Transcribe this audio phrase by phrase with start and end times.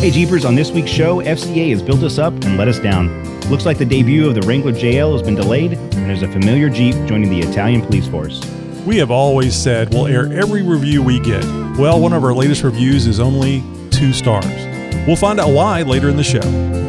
[0.00, 3.22] Hey Jeepers, on this week's show, FCA has built us up and let us down.
[3.50, 6.70] Looks like the debut of the Wrangler JL has been delayed, and there's a familiar
[6.70, 8.40] Jeep joining the Italian police force.
[8.86, 11.44] We have always said we'll air every review we get.
[11.76, 14.46] Well, one of our latest reviews is only two stars.
[15.06, 16.40] We'll find out why later in the show.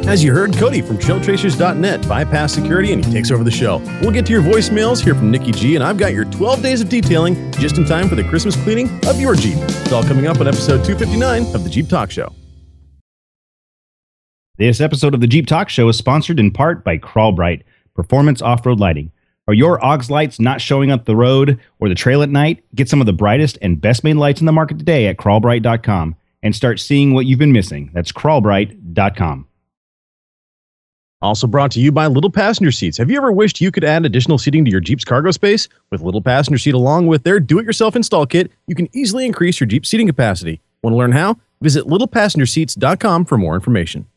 [0.07, 3.79] As you heard, Cody from trailchasers.net bypass security and he takes over the show.
[4.01, 6.87] We'll get to your voicemails here from NickyG, and I've got your 12 days of
[6.87, 9.57] detailing just in time for the Christmas cleaning of your Jeep.
[9.57, 12.33] It's all coming up on episode 259 of the Jeep Talk Show.
[14.57, 17.63] This episode of the Jeep Talk Show is sponsored in part by Crawlbright
[17.95, 19.09] Performance Off-Road Lighting.
[19.47, 22.63] Are your AUX lights not showing up the road or the trail at night?
[22.75, 26.15] Get some of the brightest and best made lights in the market today at crawlbright.com
[26.43, 27.91] and start seeing what you've been missing.
[27.93, 29.47] That's crawlbright.com.
[31.21, 32.97] Also brought to you by Little Passenger Seats.
[32.97, 35.69] Have you ever wished you could add additional seating to your Jeep's cargo space?
[35.91, 39.67] With Little Passenger Seat along with their do-it-yourself install kit, you can easily increase your
[39.67, 40.59] Jeep seating capacity.
[40.83, 41.37] Want to learn how?
[41.61, 44.07] Visit littlepassengerseats.com for more information.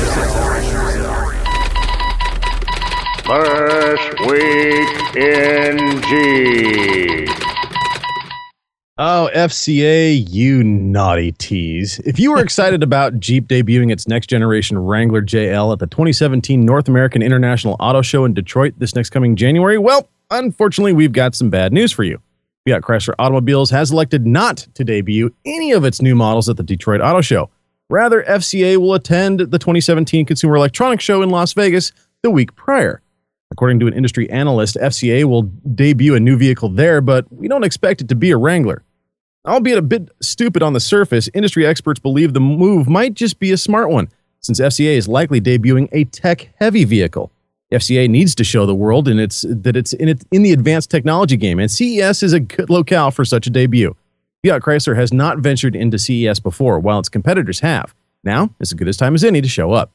[3.31, 7.29] First week in Jeep.
[8.97, 11.99] Oh, FCA, you naughty tease.
[11.99, 16.65] If you were excited about Jeep debuting its next generation Wrangler JL at the 2017
[16.65, 21.33] North American International Auto Show in Detroit this next coming January, well, unfortunately, we've got
[21.33, 22.19] some bad news for you.
[22.67, 26.63] Fiat Chrysler Automobiles has elected not to debut any of its new models at the
[26.63, 27.49] Detroit Auto Show.
[27.89, 31.93] Rather, FCA will attend the 2017 Consumer Electronics Show in Las Vegas
[32.23, 33.01] the week prior.
[33.51, 35.43] According to an industry analyst, FCA will
[35.75, 38.83] debut a new vehicle there, but we don't expect it to be a Wrangler.
[39.45, 43.51] Albeit a bit stupid on the surface, industry experts believe the move might just be
[43.51, 47.31] a smart one, since FCA is likely debuting a tech-heavy vehicle.
[47.71, 50.89] FCA needs to show the world in its, that it's in, it, in the advanced
[50.89, 53.95] technology game, and CES is a good locale for such a debut.
[54.45, 57.93] Fiat Chrysler has not ventured into CES before, while its competitors have.
[58.23, 59.91] Now is as good a time as any to show up.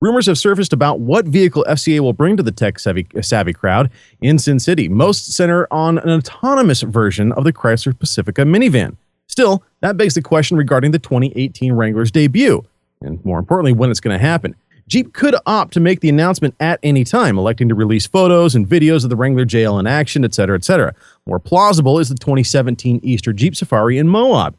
[0.00, 3.90] Rumors have surfaced about what vehicle FCA will bring to the tech savvy, savvy crowd
[4.20, 4.88] in Sin City.
[4.88, 8.96] Most center on an autonomous version of the Chrysler Pacifica minivan.
[9.26, 12.64] Still, that begs the question regarding the 2018 Wrangler's debut,
[13.00, 14.54] and more importantly, when it's going to happen.
[14.86, 18.68] Jeep could opt to make the announcement at any time, electing to release photos and
[18.68, 20.94] videos of the Wrangler JL in action, etc., etc.
[21.26, 24.56] More plausible is the 2017 Easter Jeep Safari in Moab.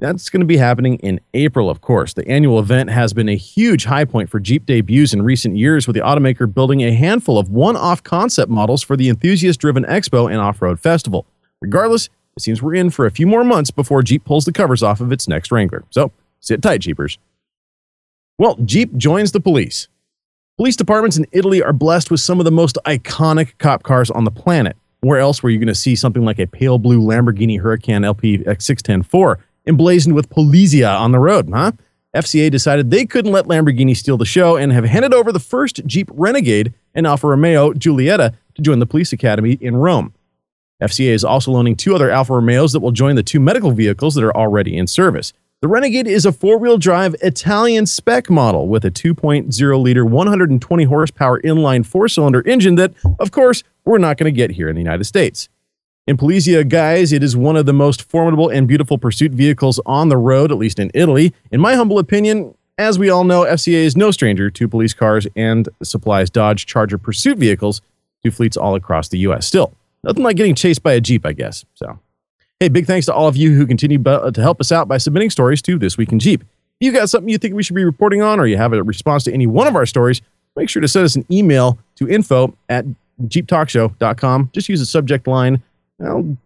[0.00, 2.14] That's going to be happening in April, of course.
[2.14, 5.86] The annual event has been a huge high point for Jeep debuts in recent years,
[5.86, 9.84] with the automaker building a handful of one off concept models for the enthusiast driven
[9.84, 11.26] expo and off road festival.
[11.62, 14.82] Regardless, it seems we're in for a few more months before Jeep pulls the covers
[14.82, 15.84] off of its next Wrangler.
[15.90, 16.10] So
[16.40, 17.18] sit tight, Jeepers.
[18.36, 19.86] Well, Jeep joins the police.
[20.56, 24.24] Police departments in Italy are blessed with some of the most iconic cop cars on
[24.24, 24.76] the planet.
[25.00, 28.38] Where else were you going to see something like a pale blue Lamborghini Huracan LP
[28.38, 31.72] X6104 emblazoned with Polizia on the road, huh?
[32.14, 35.84] FCA decided they couldn't let Lamborghini steal the show and have handed over the first
[35.84, 40.14] Jeep Renegade and Alfa Romeo Giulietta to join the police academy in Rome.
[40.82, 44.14] FCA is also loaning two other Alfa Romeos that will join the two medical vehicles
[44.14, 45.32] that are already in service.
[45.60, 50.84] The Renegade is a four wheel drive Italian spec model with a 2.0 liter, 120
[50.84, 54.74] horsepower inline four cylinder engine that, of course, we're not going to get here in
[54.74, 55.48] the United States.
[56.06, 60.10] In Polizia, guys, it is one of the most formidable and beautiful pursuit vehicles on
[60.10, 61.32] the road, at least in Italy.
[61.50, 65.26] In my humble opinion, as we all know, FCA is no stranger to police cars
[65.34, 67.80] and supplies Dodge Charger pursuit vehicles
[68.22, 69.46] to fleets all across the U.S.
[69.46, 69.72] Still,
[70.02, 71.64] nothing like getting chased by a Jeep, I guess.
[71.72, 71.98] So,
[72.60, 74.98] hey, big thanks to all of you who continue uh, to help us out by
[74.98, 76.42] submitting stories to This Week in Jeep.
[76.42, 78.82] If you got something you think we should be reporting on or you have a
[78.82, 80.20] response to any one of our stories,
[80.54, 82.84] make sure to send us an email to info at
[83.22, 84.50] jeeptalkshow.com.
[84.52, 85.62] Just use the subject line
[85.98, 86.36] well,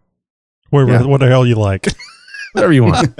[0.69, 1.03] Whatever, yeah.
[1.05, 1.87] what the hell you like.
[2.53, 3.13] Whatever you want.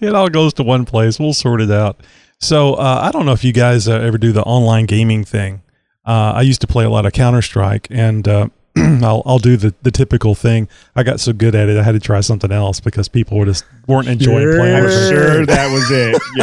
[0.00, 1.18] it all goes to one place.
[1.18, 2.00] We'll sort it out.
[2.40, 5.62] So uh, I don't know if you guys uh, ever do the online gaming thing.
[6.06, 9.56] Uh, I used to play a lot of Counter Strike, and uh, I'll I'll do
[9.56, 10.68] the, the typical thing.
[10.96, 13.44] I got so good at it, I had to try something else because people were
[13.46, 14.76] just weren't enjoying playing.
[14.76, 16.22] I'm sure that was it.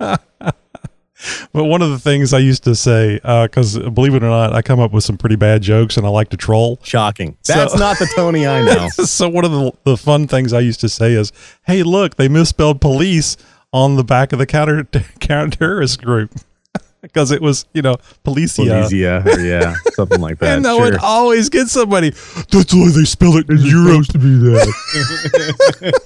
[0.00, 0.16] Yeah.
[1.52, 4.52] But one of the things I used to say, uh, because believe it or not,
[4.54, 6.78] I come up with some pretty bad jokes, and I like to troll.
[6.82, 7.36] Shocking.
[7.42, 8.88] So- That's not the Tony I know.
[8.90, 11.32] so one of the, the fun things I used to say is,
[11.66, 13.36] "Hey, look, they misspelled police
[13.72, 14.84] on the back of the counter
[15.20, 16.32] counter terrorist group."
[17.02, 18.64] Because it was, you know, policia.
[18.88, 20.56] Policia, or yeah, something like that.
[20.56, 20.80] and that sure.
[20.86, 22.10] would always get somebody.
[22.10, 24.06] That's why they spell it in Europe.
[24.08, 26.00] to be that.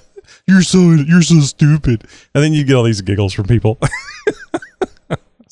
[0.47, 2.05] you're so you're so stupid.
[2.35, 3.79] And then you get all these giggles from people.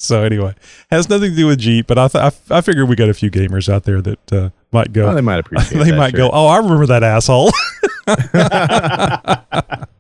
[0.00, 0.54] So anyway,
[0.90, 3.08] has nothing to do with Jeep, but I th- I, f- I figured we got
[3.08, 5.08] a few gamers out there that uh, might go.
[5.10, 6.28] Oh, they might appreciate they that, might sure.
[6.28, 6.30] go.
[6.32, 7.50] Oh, I remember that asshole.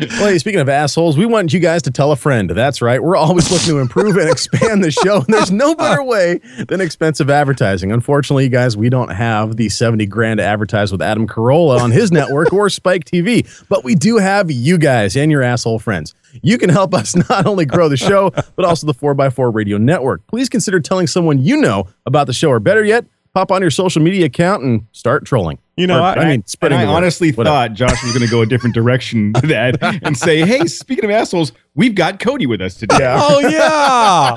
[0.00, 2.50] Well, speaking of assholes, we want you guys to tell a friend.
[2.50, 3.02] That's right.
[3.02, 5.16] We're always looking to improve and expand the show.
[5.16, 7.92] And there's no better way than expensive advertising.
[7.92, 11.90] Unfortunately, you guys, we don't have the 70 grand to advertise with Adam Carolla on
[11.90, 16.14] his network or Spike TV, but we do have you guys and your asshole friends.
[16.42, 20.26] You can help us not only grow the show, but also the 4x4 radio network.
[20.26, 23.70] Please consider telling someone you know about the show, or better yet, pop on your
[23.70, 25.58] social media account and start trolling.
[25.76, 26.96] You know, Or, I- I mean, spreading and I the word.
[26.98, 27.54] honestly Whatever.
[27.54, 31.04] thought Josh was going to go a different direction to that and say, "Hey, speaking
[31.04, 34.36] of assholes, we've got Cody with us today." oh yeah.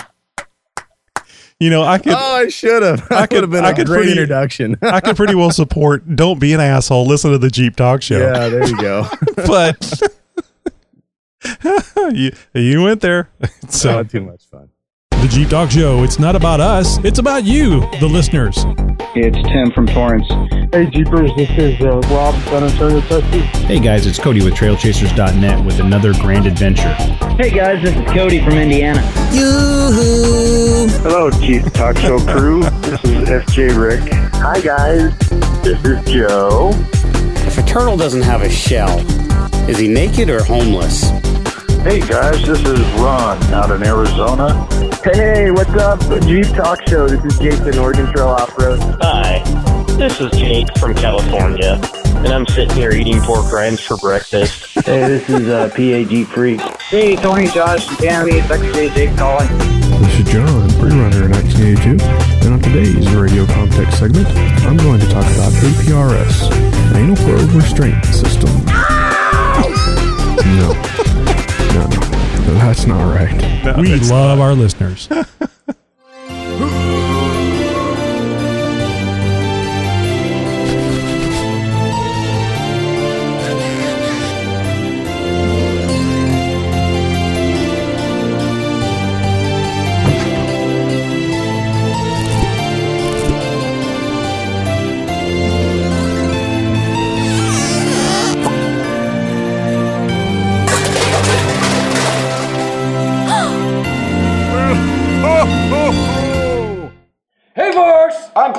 [1.60, 3.06] you know, I could Oh, I should have.
[3.12, 4.76] I I could- could have been I a could great pretty- introduction.
[4.82, 6.16] I could pretty well support.
[6.16, 7.06] Don't be an asshole.
[7.06, 8.18] Listen to the Jeep Talk Show.
[8.18, 9.06] yeah, there you go.
[9.46, 10.00] But
[12.12, 13.30] you you went there.
[13.68, 14.69] So Not too much fun.
[15.20, 18.64] The Jeep Talk Show, it's not about us, it's about you, the listeners.
[19.14, 20.26] It's Tim from Torrance.
[20.72, 23.42] Hey Jeepers, this is uh, Rob, San Antonio, Texas.
[23.64, 26.94] Hey guys, it's Cody with TrailChasers.net with another grand adventure.
[27.36, 29.02] Hey guys, this is Cody from Indiana.
[31.02, 32.62] Hello, Jeep Talk Show crew.
[32.62, 34.10] This is FJ Rick.
[34.36, 35.18] Hi guys,
[35.62, 36.70] this is Joe.
[37.46, 39.00] If a turtle doesn't have a shell,
[39.68, 41.10] is he naked or homeless?
[41.82, 44.68] Hey guys, this is Ron out in Arizona.
[45.02, 47.08] Hey, what's up, Jeep Talk Show?
[47.08, 48.78] This is Jason, Oregon Trail Off Road.
[49.00, 49.42] Hi,
[49.96, 51.80] this is Jake from California,
[52.16, 54.66] and I'm sitting here eating pork rinds for breakfast.
[54.84, 56.60] Hey, this is uh, PAG Freak.
[56.60, 59.48] Hey, Tony, Josh, and Tammy, it's XJ Jake calling.
[60.02, 62.04] This is John, pre-runner in 1982,
[62.44, 64.28] and on today's radio context segment,
[64.66, 66.52] I'm going to talk about APRS,
[66.94, 68.50] Anal Probe Restraint System.
[68.66, 69.68] No,
[70.44, 70.99] no, no,
[72.54, 73.76] that's not right.
[73.78, 75.08] we love our listeners.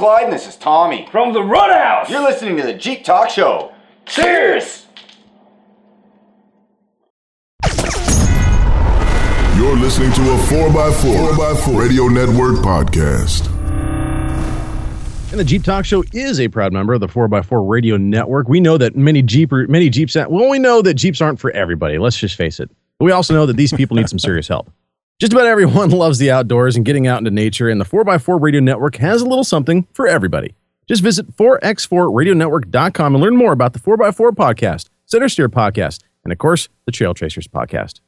[0.01, 2.09] Clyde, and this is Tommy from the Run House.
[2.09, 3.71] You're listening to the Jeep Talk Show.
[4.07, 4.87] Cheers!
[9.55, 13.45] You're listening to a 4x4, 4x4 Radio Network podcast.
[15.29, 18.49] And the Jeep Talk Show is a proud member of the 4x4 Radio Network.
[18.49, 21.99] We know that many Jeeper, many Jeeps, well, we know that Jeeps aren't for everybody.
[21.99, 22.71] Let's just face it.
[22.97, 24.71] But we also know that these people need some serious help.
[25.21, 28.59] Just about everyone loves the outdoors and getting out into nature, and the 4x4 Radio
[28.59, 30.55] Network has a little something for everybody.
[30.87, 36.39] Just visit 4x4radionetwork.com and learn more about the 4x4 podcast, Center Steer podcast, and of
[36.39, 37.99] course, the Trail Chasers podcast.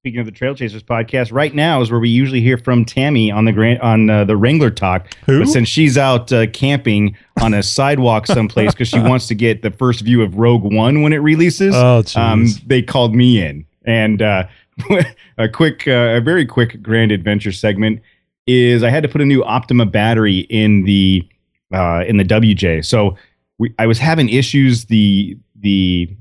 [0.00, 3.30] Speaking of the Trail Chasers podcast, right now is where we usually hear from Tammy
[3.30, 5.12] on the grand on uh, the Wrangler Talk.
[5.26, 5.40] Who?
[5.40, 9.60] But since she's out uh, camping on a sidewalk someplace because she wants to get
[9.60, 12.16] the first view of Rogue One when it releases, Oh, jeez.
[12.16, 13.66] um, they called me in.
[13.84, 14.46] And uh,
[15.38, 18.00] a quick, uh, a very quick grand adventure segment
[18.46, 21.26] is I had to put a new Optima battery in the
[21.72, 22.84] uh, in the WJ.
[22.84, 23.16] So
[23.58, 24.86] we, I was having issues.
[24.86, 26.16] The the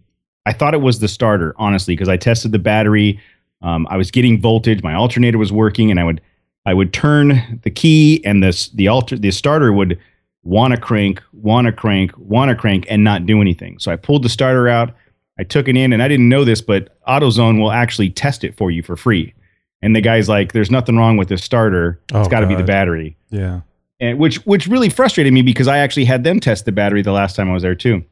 [0.45, 3.19] I thought it was the starter, honestly, because I tested the battery.
[3.61, 4.83] Um, I was getting voltage.
[4.83, 6.21] My alternator was working, and I would
[6.65, 9.99] I would turn the key, and this the alter the starter would
[10.43, 13.79] want to crank, want to crank, want to crank, and not do anything.
[13.79, 14.93] So I pulled the starter out.
[15.39, 18.55] I took it in, and I didn't know this, but AutoZone will actually test it
[18.57, 19.33] for you for free.
[19.81, 21.99] And the guy's like, "There's nothing wrong with this starter.
[22.09, 23.61] It's Oh, got to be the battery." yeah.
[23.99, 27.11] and which which really frustrated me because I actually had them test the battery the
[27.11, 28.03] last time I was there too.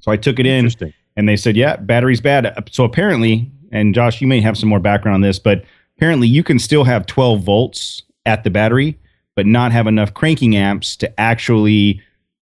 [0.00, 0.70] So I took it in,
[1.16, 4.80] and they said, "Yeah, battery's bad." So apparently, and Josh, you may have some more
[4.80, 5.64] background on this, but
[5.96, 8.96] apparently you can still have 12 volts at the battery,
[9.34, 12.00] but not have enough cranking amps to actually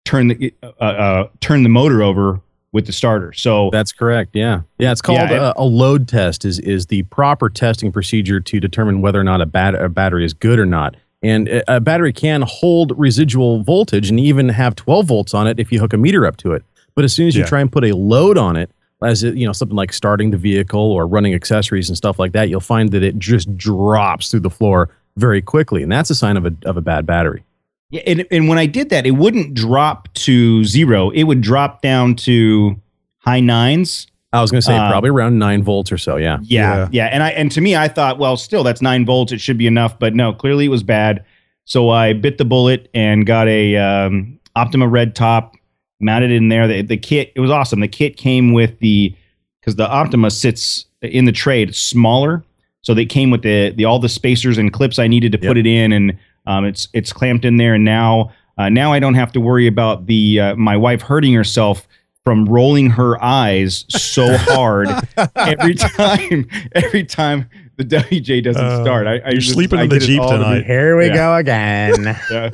[0.06, 2.40] turn the uh, uh, turn the motor over
[2.72, 3.32] with the starter.
[3.32, 4.30] So That's correct.
[4.34, 4.92] Yeah, yeah.
[4.92, 6.44] It's called Yeah, a, a load test.
[6.44, 10.24] is is the proper testing procedure to determine whether or not a, bat- a battery
[10.24, 10.96] is good or not.
[11.22, 15.58] And a a battery can hold residual voltage and even have 12 volts on it
[15.58, 16.64] if you hook a meter up to it.
[16.94, 17.48] But as soon as you Yeah.
[17.48, 18.70] try and put a load on it,
[19.02, 22.32] as it, you know, something like starting the vehicle or running accessories and stuff like
[22.32, 26.14] that, you'll find that it just drops through the floor very quickly, and that's a
[26.14, 27.42] sign of a of a bad battery.
[27.90, 31.10] Yeah, and, and when I did that, it wouldn't drop to zero.
[31.10, 32.80] It would drop down to
[33.18, 34.06] high nines.
[34.32, 36.16] I was going to say Uh, probably around nine volts or so.
[36.16, 36.38] Yeah.
[36.42, 39.32] Yeah, yeah, And I and to me, I thought, well, still that's nine volts.
[39.32, 41.24] It should be enough, but no, clearly it was bad.
[41.64, 45.56] So I bit the bullet and got a um, Optima red top,
[46.00, 46.68] mounted in there.
[46.68, 47.80] The, the kit, it was awesome.
[47.80, 49.14] The kit came with the
[49.60, 52.44] because the Optima sits in the trade smaller,
[52.82, 55.58] so they came with the the all the spacers and clips I needed to put
[55.58, 56.16] it in, and
[56.46, 57.74] um, it's it's clamped in there.
[57.74, 61.32] And now uh, now I don't have to worry about the uh, my wife hurting
[61.34, 61.86] herself
[62.24, 64.88] from rolling her eyes so hard
[65.36, 69.06] every time every time the WJ doesn't Uh, start.
[69.06, 70.66] I, I you're just- sleeping I in the Jeep all to tonight.
[70.66, 71.14] Here we Yeah.
[71.14, 72.16] go again.
[72.30, 72.50] Yeah.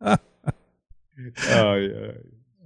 [1.48, 2.10] oh yeah.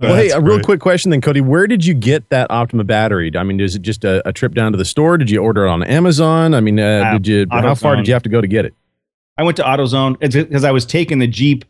[0.01, 0.65] Well, hey, a real great.
[0.65, 1.43] quick question then, Cody.
[1.43, 3.31] Where did you get that Optima battery?
[3.37, 5.19] I mean, is it just a, a trip down to the store?
[5.19, 6.55] Did you order it on Amazon?
[6.55, 7.47] I mean, uh, Uh, did you?
[7.51, 8.75] How far did you have to go to get it?
[9.41, 11.65] I went to AutoZone because I was taking the Jeep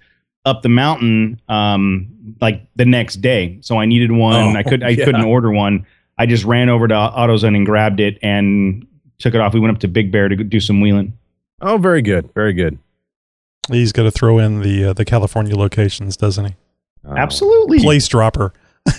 [0.44, 2.08] up the mountain um
[2.40, 3.58] like the next day.
[3.60, 4.56] So I needed one.
[4.56, 5.04] Oh, I could I yeah.
[5.04, 5.86] couldn't order one.
[6.18, 8.86] I just ran over to AutoZone and grabbed it and
[9.18, 9.54] took it off.
[9.54, 11.16] We went up to Big Bear to do some wheeling.
[11.60, 12.78] Oh, very good, very good.
[13.70, 16.54] He's got to throw in the uh, the California locations, doesn't he?
[17.04, 17.16] Oh.
[17.16, 17.78] Absolutely.
[17.78, 18.52] Place dropper.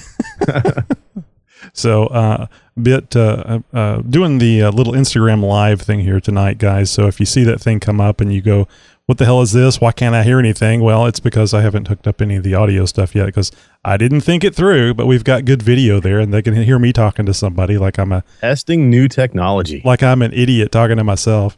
[1.74, 2.48] so, uh,
[2.82, 6.89] bit uh, uh, doing the uh, little Instagram live thing here tonight, guys.
[6.89, 8.68] So if you see that thing come up and you go,
[9.06, 9.80] "What the hell is this?
[9.82, 12.56] Why can't I hear anything?" Well, it's because I haven't hooked up any of the
[12.56, 13.51] audio stuff yet because
[13.84, 14.94] I didn't think it through.
[14.94, 18.00] But we've got good video there, and they can hear me talking to somebody like
[18.00, 19.82] I'm a Testing new technology.
[19.84, 21.58] like I'm an idiot talking to myself.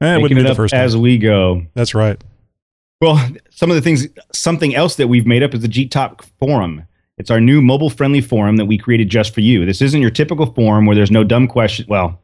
[0.00, 1.02] Eh, it wouldn't be the first as time.
[1.02, 1.62] we go.
[1.74, 2.22] That's right.
[3.00, 3.18] Well,
[3.50, 6.86] some of the things, something else that we've made up is the Jeep Talk forum.
[7.18, 9.64] It's our new mobile friendly forum that we created just for you.
[9.64, 11.86] This isn't your typical forum where there's no dumb question.
[11.88, 12.20] Well,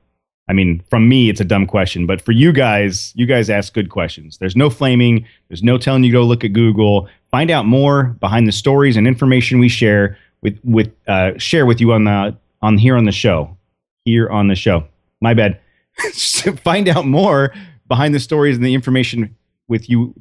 [0.49, 3.73] I mean, from me, it's a dumb question, but for you guys, you guys ask
[3.73, 4.39] good questions.
[4.39, 5.25] There's no flaming.
[5.49, 7.09] There's no telling you to go look at Google.
[7.31, 11.81] Find out more behind the stories and information we share with with uh, share with
[11.81, 13.57] you on the on here on the show.
[14.05, 14.85] Here on the show.
[15.21, 15.59] My bad.
[16.65, 17.55] Find out more
[17.87, 19.35] behind the stories and the information
[19.69, 20.15] with you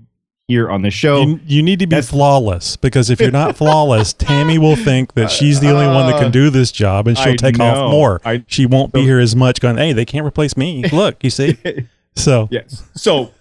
[0.52, 1.22] here on the show.
[1.24, 5.26] You, you need to be flawless because if you're not flawless, Tammy will think that
[5.26, 7.58] uh, she's the only one that can uh, do this job and she'll I take
[7.58, 7.66] know.
[7.66, 8.20] off more.
[8.26, 10.84] I- she won't be here as much going, hey, they can't replace me.
[10.92, 11.58] Look, you see?
[12.16, 12.84] So, Yes.
[12.94, 13.32] So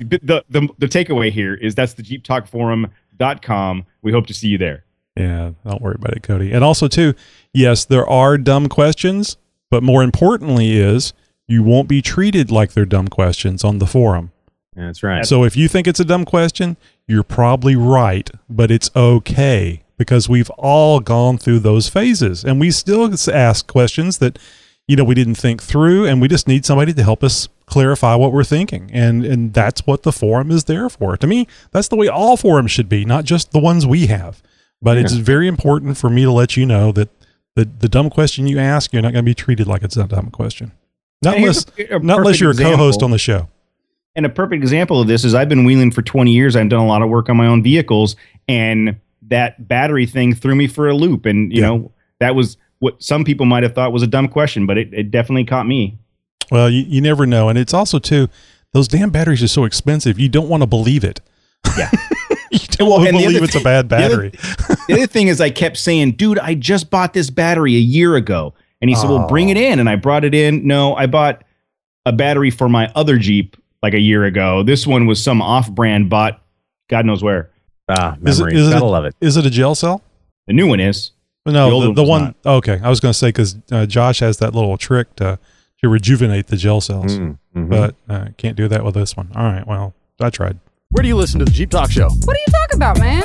[0.00, 3.86] the, the the takeaway here is that's the Jeep Talk Forum.com.
[4.02, 4.84] We hope to see you there.
[5.16, 6.52] yeah, don't worry about it, Cody.
[6.52, 7.14] And also, too,
[7.54, 9.36] yes, there are dumb questions,
[9.70, 11.12] but more importantly, is
[11.46, 14.32] you won't be treated like they're dumb questions on the forum.
[14.78, 15.26] That's right.
[15.26, 20.28] So if you think it's a dumb question, you're probably right, but it's okay because
[20.28, 24.38] we've all gone through those phases and we still ask questions that
[24.86, 28.14] you know we didn't think through and we just need somebody to help us clarify
[28.14, 28.88] what we're thinking.
[28.92, 31.16] And and that's what the forum is there for.
[31.16, 34.42] To me, that's the way all forums should be, not just the ones we have.
[34.80, 37.08] But it's very important for me to let you know that
[37.56, 40.06] the the dumb question you ask, you're not going to be treated like it's a
[40.06, 40.70] dumb question.
[41.22, 43.48] Not unless a- a not unless you're a co-host on the show.
[44.18, 46.56] And a perfect example of this is I've been wheeling for 20 years.
[46.56, 48.16] I've done a lot of work on my own vehicles,
[48.48, 48.96] and
[49.28, 51.24] that battery thing threw me for a loop.
[51.24, 51.68] And you Yeah.
[51.68, 54.92] know that was what some people might have thought was a dumb question, but it,
[54.92, 55.98] it definitely caught me.
[56.50, 57.48] Well, you, you never know.
[57.48, 58.28] And it's also, too,
[58.72, 60.18] those damn batteries are so expensive.
[60.18, 61.20] You don't want to believe it.
[61.76, 61.88] Yeah.
[62.50, 64.30] you don't want to and believe it's a bad the other- battery.
[64.88, 68.16] the other thing is, I kept saying, dude, I just bought this battery a year
[68.16, 68.52] ago.
[68.80, 69.78] And he said, well, bring it in.
[69.78, 70.66] And I brought it in.
[70.66, 71.44] No, I bought
[72.04, 74.62] a battery for my other Jeep like a year ago.
[74.62, 76.42] This one was some off brand bought,
[76.88, 77.50] God knows where.
[77.88, 78.58] Ah, Is it, memory.
[78.60, 79.14] is, it Gotta a, love it.
[79.20, 80.02] is it a gel cell?
[80.46, 81.12] The new one is.
[81.46, 82.22] No, old the, one the was one.
[82.44, 82.56] not.
[82.56, 82.80] Okay.
[82.82, 85.38] I was going to say because uh, Josh has that little trick to,
[85.80, 87.68] to rejuvenate the gel cells, Mm, mhm.
[87.70, 89.30] but uh, can't do that with this one.
[89.34, 89.66] All right.
[89.66, 90.58] Well, I tried.
[90.90, 92.08] Where do you listen to the Jeep Talk Show?
[92.08, 93.22] What are you talking about, man?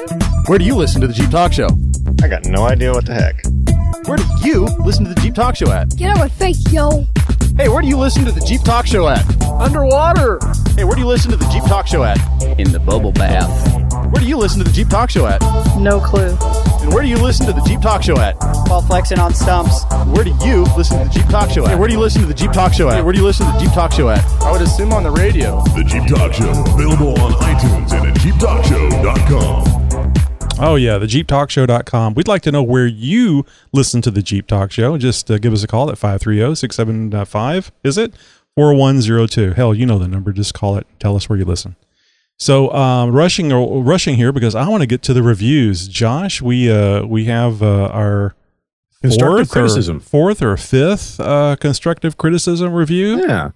[0.47, 1.67] Where do you listen to the Jeep Talk Show?
[2.21, 3.41] I got no idea what the heck.
[4.07, 5.95] Where do you listen to the Jeep Talk Show at?
[5.97, 7.05] Get out of my face, yo.
[7.55, 9.23] Hey, where do you listen to the Jeep Talk Show at?
[9.43, 10.39] Underwater.
[10.75, 12.17] Hey, where do you listen to the Jeep Talk Show at?
[12.59, 13.47] In the bubble bath.
[14.11, 15.39] Where do you listen to the Jeep Talk Show at?
[15.79, 16.35] No clue.
[16.81, 18.35] And where do you listen to the Jeep Talk Show at?
[18.67, 19.83] While flexing on stumps.
[20.07, 21.69] Where do you listen to the Jeep Talk Show at?
[21.71, 22.95] Hey, where do you listen to the Jeep Talk Show at?
[22.95, 24.23] Hey, where do you listen to the Jeep Talk Show at?
[24.41, 25.61] I would assume on the radio.
[25.75, 29.82] The Jeep Talk Show, available on iTunes and at JeepTalkShow.com.
[30.59, 32.13] Oh, yeah, the JeepTalkShow.com.
[32.13, 34.97] We'd like to know where you listen to the Jeep Talk Show.
[34.97, 38.13] Just uh, give us a call at 530 675, is it?
[38.55, 39.53] 4102.
[39.53, 40.31] Hell, you know the number.
[40.31, 40.85] Just call it.
[40.99, 41.75] Tell us where you listen.
[42.37, 43.49] So um, rushing
[43.83, 45.87] rushing here because I want to get to the reviews.
[45.87, 48.35] Josh, we uh, we have uh, our
[49.01, 49.97] Constructive fourth criticism.
[49.97, 53.25] or, fourth or fifth uh, constructive criticism review.
[53.27, 53.51] Yeah.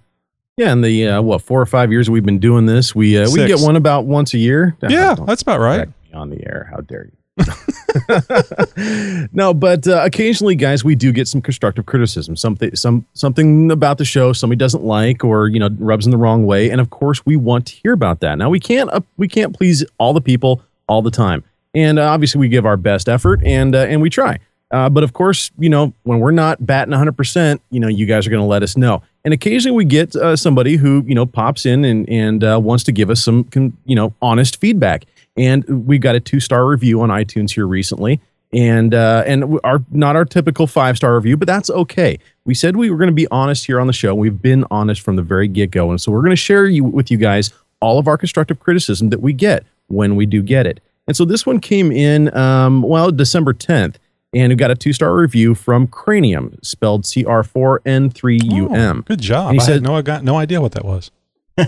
[0.58, 3.30] Yeah, in the uh, what four or five years we've been doing this, we uh,
[3.32, 4.76] we get one about once a year.
[4.82, 5.88] Yeah, that's about right.
[6.18, 6.70] On the air.
[6.72, 7.12] How dare you?
[9.32, 12.36] no, but uh, occasionally, guys, we do get some constructive criticism.
[12.36, 16.18] Something, some something about the show somebody doesn't like, or you know, rubs in the
[16.18, 18.38] wrong way, and of course, we want to hear about that.
[18.38, 21.44] Now, we can't uh, we can't please all the people all the time,
[21.76, 24.40] and uh, obviously, we give our best effort, and uh, and we try.
[24.70, 28.28] Uh, but of course, you know, when we're not batting 100%, you know, you guys
[28.28, 29.02] are going to let us know.
[29.24, 32.84] And occasionally we get uh, somebody who, you know, pops in and, and uh, wants
[32.86, 33.48] to give us some,
[33.86, 35.06] you know, honest feedback.
[35.38, 38.20] And we got a two star review on iTunes here recently.
[38.54, 42.18] And uh, and our not our typical five star review, but that's okay.
[42.46, 44.16] We said we were going to be honest here on the show.
[44.16, 46.86] We've been honest from the very get go, and so we're going to share you
[46.86, 47.52] with you guys
[47.82, 50.80] all of our constructive criticism that we get when we do get it.
[51.08, 53.96] And so this one came in, um, well, December 10th
[54.34, 58.40] and we got a two star review from Cranium, spelled C R 4 N 3
[58.44, 59.02] U M.
[59.08, 59.50] Good job.
[59.50, 61.12] And he I said, had no, I got no idea what that was.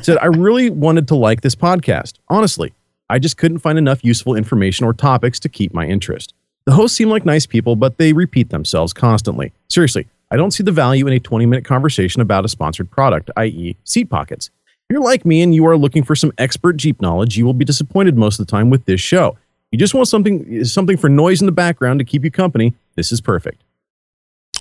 [0.01, 2.19] said, I really wanted to like this podcast.
[2.27, 2.73] Honestly,
[3.09, 6.33] I just couldn't find enough useful information or topics to keep my interest.
[6.65, 9.51] The hosts seem like nice people, but they repeat themselves constantly.
[9.69, 13.31] Seriously, I don't see the value in a 20 minute conversation about a sponsored product,
[13.37, 14.51] i.e., seat pockets.
[14.67, 17.53] If you're like me and you are looking for some expert Jeep knowledge, you will
[17.53, 19.37] be disappointed most of the time with this show.
[19.71, 22.73] You just want something something for noise in the background to keep you company.
[22.95, 23.63] This is perfect.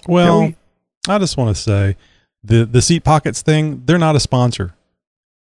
[0.06, 0.52] Well, Yeah,
[1.08, 1.96] I just want to say
[2.44, 3.82] the the seat pockets thing.
[3.86, 4.74] They're not a sponsor.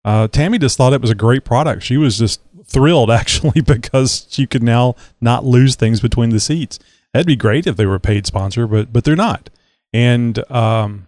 [0.05, 1.81] Uh, Tammy just thought it was a great product.
[1.83, 6.79] She was just thrilled actually because you could now not lose things between the seats.
[7.13, 9.49] That'd be great if they were a paid sponsor, but but they're not.
[9.93, 11.07] And um,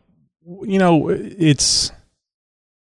[0.61, 1.91] you know, it's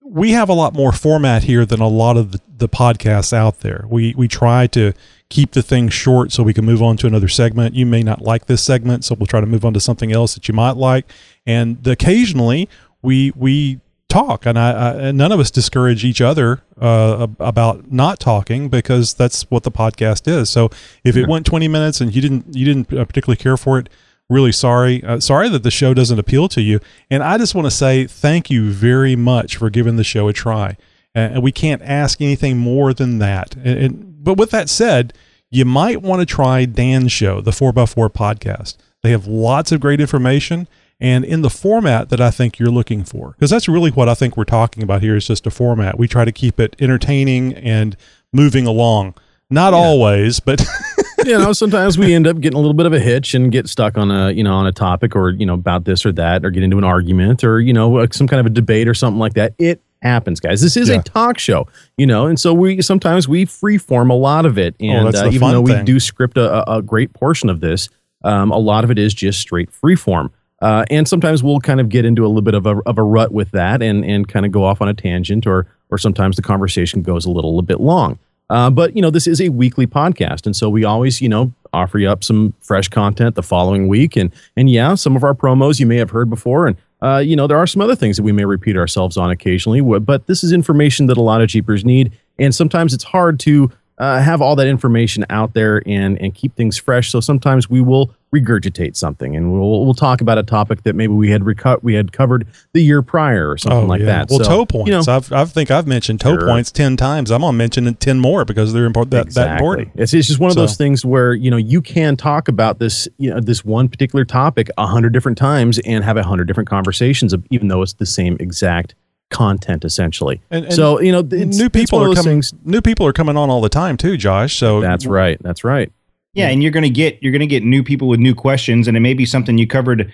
[0.03, 3.61] we have a lot more format here than a lot of the, the podcasts out
[3.61, 3.85] there.
[3.89, 4.93] We we try to
[5.29, 7.75] keep the thing short so we can move on to another segment.
[7.75, 10.33] You may not like this segment, so we'll try to move on to something else
[10.35, 11.11] that you might like.
[11.45, 12.69] And occasionally
[13.01, 17.91] we we talk, and I, I and none of us discourage each other uh, about
[17.91, 20.49] not talking because that's what the podcast is.
[20.49, 20.69] So
[21.03, 23.89] if it went twenty minutes and you didn't you didn't uh, particularly care for it,
[24.29, 25.03] really sorry.
[25.03, 26.79] Uh, sorry that the show doesn't appeal to you.
[27.09, 30.33] And I just want to say thank you very much for giving the show a
[30.33, 30.77] try.
[31.15, 33.55] Uh, and we can't ask anything more than that.
[33.55, 35.13] And, and but with that said,
[35.49, 38.77] you might want to try Dan's show, the 4x4 podcast.
[39.01, 40.67] They have lots of great information
[40.99, 43.31] and in the format that I think you're looking for.
[43.31, 45.97] Because that's really what I think we're talking about here is just a format.
[45.97, 47.95] We try to keep it entertaining and
[48.33, 49.15] moving along.
[49.49, 50.63] Not always, but
[51.25, 53.67] you know, sometimes we end up getting a little bit of a hitch and get
[53.67, 56.45] stuck on a, you know, on a topic or, you know, about this or that,
[56.45, 59.19] or get into an argument or, you know, some kind of a debate or something
[59.19, 59.55] like that.
[59.57, 60.61] It happens, guys.
[60.61, 60.99] This is Yeah.
[60.99, 64.75] a talk show, you know, and so we sometimes we freeform a lot of it.
[64.79, 67.89] And that's uh, even though we do script a, a- a great portion of this,
[68.23, 70.29] um, a lot of it is just straight freeform.
[70.61, 73.03] Uh, and sometimes we'll kind of get into a little bit of a, of a
[73.03, 76.35] rut with that and, and kind of go off on a tangent or, or sometimes
[76.35, 78.19] the conversation goes a little, a bit long.
[78.49, 81.53] Uh, but you know, this is a weekly podcast, and so we always, you know,
[81.71, 84.15] offer you up some fresh content the following week.
[84.15, 87.35] And and yeah, some of our promos you may have heard before, and uh, you
[87.35, 89.81] know, there are some other things that we may repeat ourselves on occasionally.
[89.81, 93.71] But this is information that a lot of Jeepers need, and sometimes it's hard to
[93.99, 97.11] uh, have all that information out there and and keep things fresh.
[97.11, 101.13] So sometimes we will regurgitate something, and we'll we'll talk about a topic that maybe
[101.13, 104.27] we had reco- we had covered the year prior or something like that.
[104.31, 104.87] Oh, Well, So, toe points.
[104.87, 106.47] You know, I've, I think I've mentioned toe Sure.
[106.47, 107.31] points 10 times.
[107.31, 109.11] I'm going to mention it 10 more because they're important.
[109.11, 109.89] That, that important.
[109.95, 112.79] It's, it's just one of So- those things where you know you can talk about
[112.79, 116.45] this you know this one particular topic a hundred different times and have a hundred
[116.47, 118.95] different conversations, of, even though it's the same exact
[119.29, 120.41] content essentially.
[120.51, 122.41] And- and so you know it's, new it's people one of are those coming.
[122.41, 124.55] things- New people are coming on all the time too, Josh.
[124.57, 125.37] So That's right.
[125.41, 125.91] That's right.
[126.33, 129.01] Yeah, and you're gonna get you're gonna get new people with new questions, and it
[129.01, 130.11] may be something you covered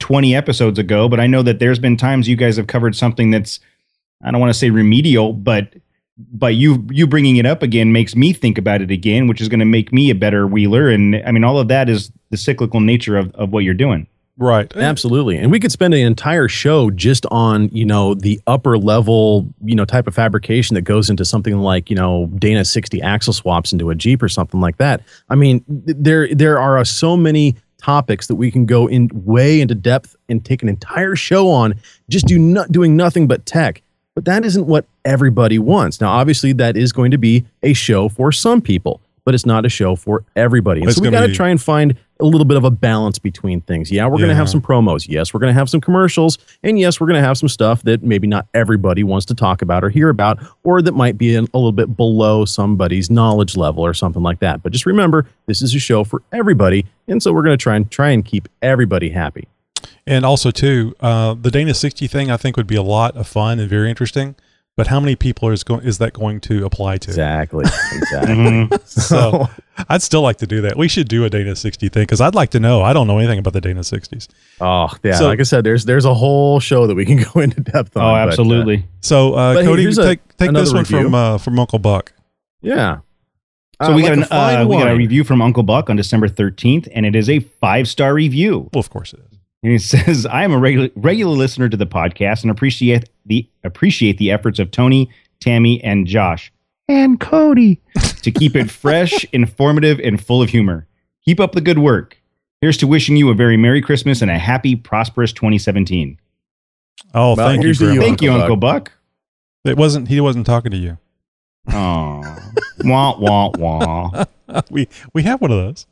[0.00, 3.30] 20 episodes ago, but I know that there's been times you guys have covered something
[3.30, 3.60] that's
[4.22, 5.74] I don't want to say remedial, but
[6.32, 9.48] but you you bringing it up again makes me think about it again, which is
[9.48, 10.88] going to make me a better wheeler.
[10.88, 14.06] And I mean, all of that is the cyclical nature of, of what you're doing.
[14.38, 14.74] Right.
[14.76, 15.38] Absolutely.
[15.38, 19.74] And we could spend an entire show just on, you know, the upper level, you
[19.74, 23.72] know, type of fabrication that goes into something like, you know, Dana 60 axle swaps
[23.72, 25.02] into a Jeep or something like that.
[25.30, 29.74] I mean, there there are so many topics that we can go in way into
[29.74, 31.74] depth and take an entire show on
[32.08, 33.82] just do not doing nothing but tech.
[34.14, 36.00] But that isn't what everybody wants.
[36.00, 39.66] Now, obviously, that is going to be a show for some people, but it's not
[39.66, 40.80] a show for everybody.
[40.80, 42.70] And It's so we gonna got to try and find a little bit of a
[42.70, 43.90] balance between things.
[43.90, 45.06] Yeah, we're going to have some promos.
[45.08, 46.38] Yes, we're going to have some commercials.
[46.62, 49.62] And yes, we're going to have some stuff that maybe not everybody wants to talk
[49.62, 53.56] about or hear about, or that might be an, a little bit below somebody's knowledge
[53.56, 54.62] level or something like that.
[54.62, 56.86] But just remember, this is a show for everybody.
[57.06, 59.48] And so we're going to try and try and keep everybody happy.
[60.06, 63.26] And also too, uh, the Dana 60 thing I think would be a lot of
[63.26, 64.36] fun and very interesting.
[64.76, 67.10] But how many people is going is that going to apply to?
[67.10, 67.64] Exactly.
[67.96, 68.34] Exactly.
[68.34, 68.86] Mhm.
[68.86, 69.48] So
[69.88, 70.76] I'd still like to do that.
[70.76, 72.82] We should do a Dana 60 thing because I'd like to know.
[72.82, 74.28] I don't know anything about the Dana 60s.
[74.60, 75.14] Oh, yeah.
[75.14, 77.96] So- like I said, there's there's a whole show that we can go into depth
[77.96, 78.02] on.
[78.02, 78.84] Oh, but, uh, absolutely.
[79.00, 81.02] So uh, But hey, Cody, here's a- take take this one review.
[81.04, 82.12] from uh, from Uncle Buck.
[82.60, 82.98] yeah.
[83.82, 85.90] So Uh, we like got a an uh, we got a review from Uncle Buck
[85.90, 88.70] on December 13th, and it is a five star review.
[88.72, 89.35] Well, of course it is.
[89.66, 93.48] And it says, "I am a regular regular listener to the podcast and appreciate the
[93.64, 96.52] appreciate the efforts of Tony, Tammy, and Josh
[96.88, 97.80] and Cody
[98.22, 100.86] to keep it fresh, informative, and full of humor.
[101.24, 102.16] Keep up the good work.
[102.60, 106.16] Here's to wishing you a very merry Christmas and a happy, prosperous 2017.
[107.12, 108.06] Oh, Well, thank you here's to very you, much.
[108.06, 108.92] Thank you, Uncle Uncle Buck.
[109.64, 110.06] It wasn't.
[110.06, 110.96] He wasn't talking to you.
[111.72, 112.22] Oh,
[112.84, 114.24] wah wah wah.
[114.70, 115.86] we we have one of those.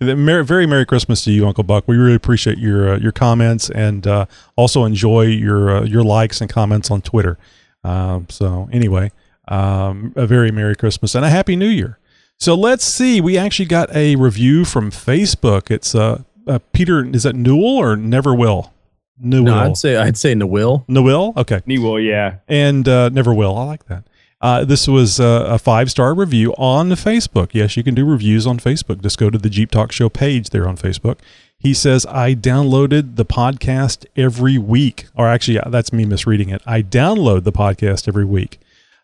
[0.00, 1.84] Merry, very Merry Christmas to you, Uncle Buck.
[1.86, 6.40] We really appreciate your uh, your comments and uh, also enjoy your uh, your likes
[6.40, 7.38] and comments on Twitter.
[7.82, 9.12] Um, so anyway,
[9.48, 11.98] um, a very Merry Christmas and a Happy New Year.
[12.38, 13.20] So let's see.
[13.20, 15.70] We actually got a review from Facebook.
[15.70, 17.04] It's uh, uh Peter.
[17.04, 18.72] Is that Newell or Never Will?
[19.18, 19.44] Newell.
[19.44, 20.84] No, I'd say I'd say Newell.
[20.88, 21.34] Newell.
[21.36, 22.38] Okay Newell, yeah.
[22.48, 23.56] and uh, never will.
[23.56, 24.04] I like that.
[24.44, 27.48] Uh, this was uh, a five star review on Facebook.
[27.54, 29.00] Yes, you can do reviews on Facebook.
[29.00, 31.16] Just go to the Jeep Talk Show page there on Facebook.
[31.58, 35.06] He says, I downloaded the podcast every week.
[35.14, 36.60] Or actually, yeah, that's me misreading it.
[36.66, 38.58] I download the podcast every week.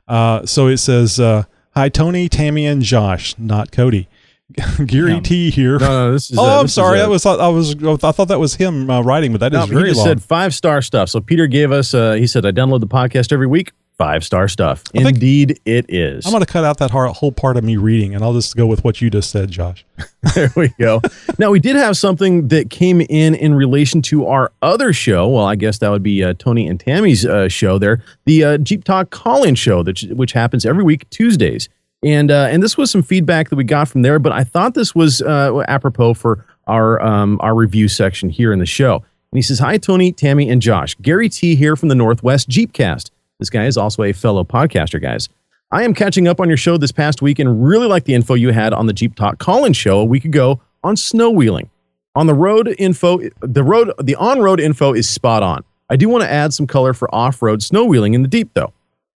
[0.06, 4.08] Uh, so it says, uh, Hi, Tony, Tammy, and Josh, not Cody.
[4.84, 5.20] Gary.
[5.22, 5.78] T here.
[5.78, 6.36] No, no, this is.
[6.38, 6.98] oh, I'm is, sorry.
[6.98, 9.66] that was I was I thought that was him uh, writing, but that is No,
[9.66, 10.06] very he just long.
[10.08, 11.08] said five star stuff.
[11.08, 11.94] So Peter gave us.
[11.94, 13.70] Uh, he said I download the podcast every week.
[14.00, 14.82] Five star stuff.
[14.96, 16.24] I Indeed, it is.
[16.24, 18.66] I'm going to cut out that whole part of me reading, and I'll just go
[18.66, 19.84] with what you just said, Josh.
[20.34, 21.02] there we go.
[21.38, 25.28] now we did have something that came in in relation to our other show.
[25.28, 28.56] Well, I guess that would be uh, Tony and Tammy's uh, show there, the uh,
[28.56, 31.68] Jeep Talk call-in show, that which happens every week Tuesdays.
[32.02, 34.72] And uh, and this was some feedback that we got from there, but I thought
[34.72, 38.94] this was uh, apropos for our um, our review section here in the show.
[38.94, 40.94] And he says, "Hi Tony, Tammy, and Josh.
[41.02, 43.10] Gary T here from the Northwest Jeepcast.
[43.40, 45.28] This guy is also a fellow podcaster, guys."
[45.72, 48.34] I am catching up on your show this past week and really like the info
[48.34, 51.70] you had on the Jeep Talk call-in show a week ago on snow wheeling.
[52.16, 55.62] On the road info, the road, the on-road info is spot on.
[55.88, 58.72] I do want to add some color for off-road snow wheeling in the deep though.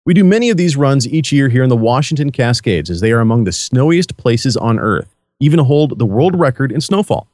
[0.06, 3.10] We do many of these runs each year here in the Washington Cascades as they
[3.10, 7.26] are among the snowiest places on earth, even hold the world record in snowfall.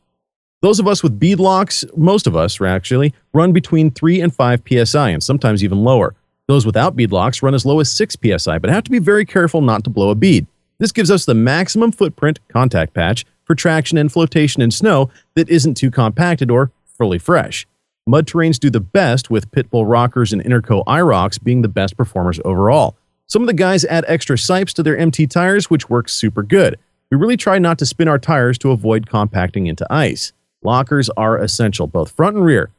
[0.62, 4.62] Those of us with bead locks, most of us actually, run between 3 and 5
[4.66, 6.14] psi and sometimes even lower.
[6.50, 9.24] Those without bead locks run as low as 6 psi, but have to be very
[9.24, 10.48] careful not to blow a bead.
[10.78, 15.48] This gives us the maximum footprint contact patch for traction and flotation in snow that
[15.48, 17.68] isn't too compacted or fully fresh.
[18.04, 22.40] Mud terrains do the best, with Pitbull Rockers and Interco iRocks being the best performers
[22.44, 22.96] overall.
[23.28, 26.80] Some of the guys add extra sipes to their MT tires, which works super good.
[27.12, 30.32] We really try not to spin our tires to avoid compacting into ice.
[30.64, 32.70] Lockers are essential, both front and rear,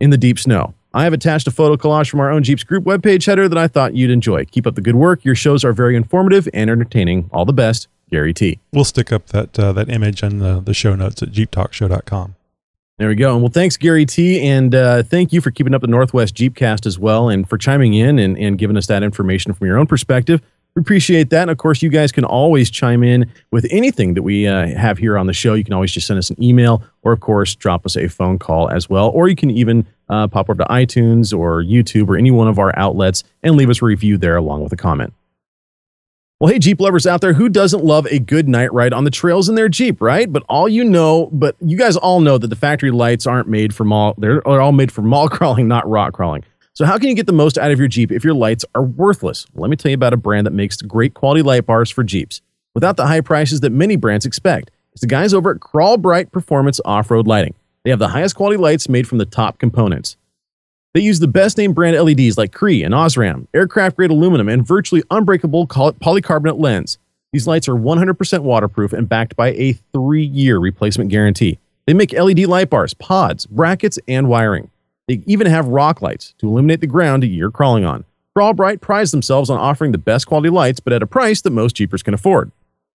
[0.00, 0.72] in the deep snow.
[0.94, 3.68] I have attached a photo collage from our own Jeeps group webpage header that I
[3.68, 4.44] thought you'd enjoy.
[4.46, 5.24] Keep up the good work.
[5.24, 7.28] Your shows are very informative and entertaining.
[7.32, 8.58] All the best, Gary T.
[8.72, 12.34] We'll stick up that uh, that image in the, the show notes at jeeptalkshow.com.
[12.98, 13.32] There we go.
[13.34, 14.40] And well, thanks, Gary T.
[14.40, 17.94] And uh, thank you for keeping up the Northwest Jeepcast as well and for chiming
[17.94, 20.42] in and, and giving us that information from your own perspective.
[20.74, 21.42] We appreciate that.
[21.42, 24.98] And of course, you guys can always chime in with anything that we uh, have
[24.98, 25.54] here on the show.
[25.54, 28.38] You can always just send us an email or, of course, drop us a phone
[28.38, 29.08] call as well.
[29.08, 32.58] Or you can even uh, pop over to iTunes or YouTube or any one of
[32.58, 35.12] our outlets and leave us a review there along with a comment.
[36.40, 39.10] Well, hey, Jeep lovers out there, who doesn't love a good night ride on the
[39.10, 40.32] trails in their Jeep, right?
[40.32, 43.74] But all you know, but you guys all know that the factory lights aren't made
[43.74, 46.44] for mall, they're, they're all made for mall crawling, not rock crawling.
[46.78, 48.84] So, how can you get the most out of your Jeep if your lights are
[48.84, 49.46] worthless?
[49.52, 52.40] Let me tell you about a brand that makes great quality light bars for Jeeps
[52.72, 54.70] without the high prices that many brands expect.
[54.92, 57.54] It's the guys over at Crawl Bright Performance Off Road Lighting.
[57.82, 60.16] They have the highest quality lights made from the top components.
[60.94, 64.64] They use the best name brand LEDs like Cree and Osram, aircraft grade aluminum, and
[64.64, 66.96] virtually unbreakable polycarbonate lens.
[67.32, 71.58] These lights are 100% waterproof and backed by a three year replacement guarantee.
[71.88, 74.70] They make LED light bars, pods, brackets, and wiring.
[75.08, 78.04] They even have rock lights to illuminate the ground you're crawling on.
[78.34, 81.50] Crawl Bright prides themselves on offering the best quality lights, but at a price that
[81.50, 82.52] most Jeepers can afford.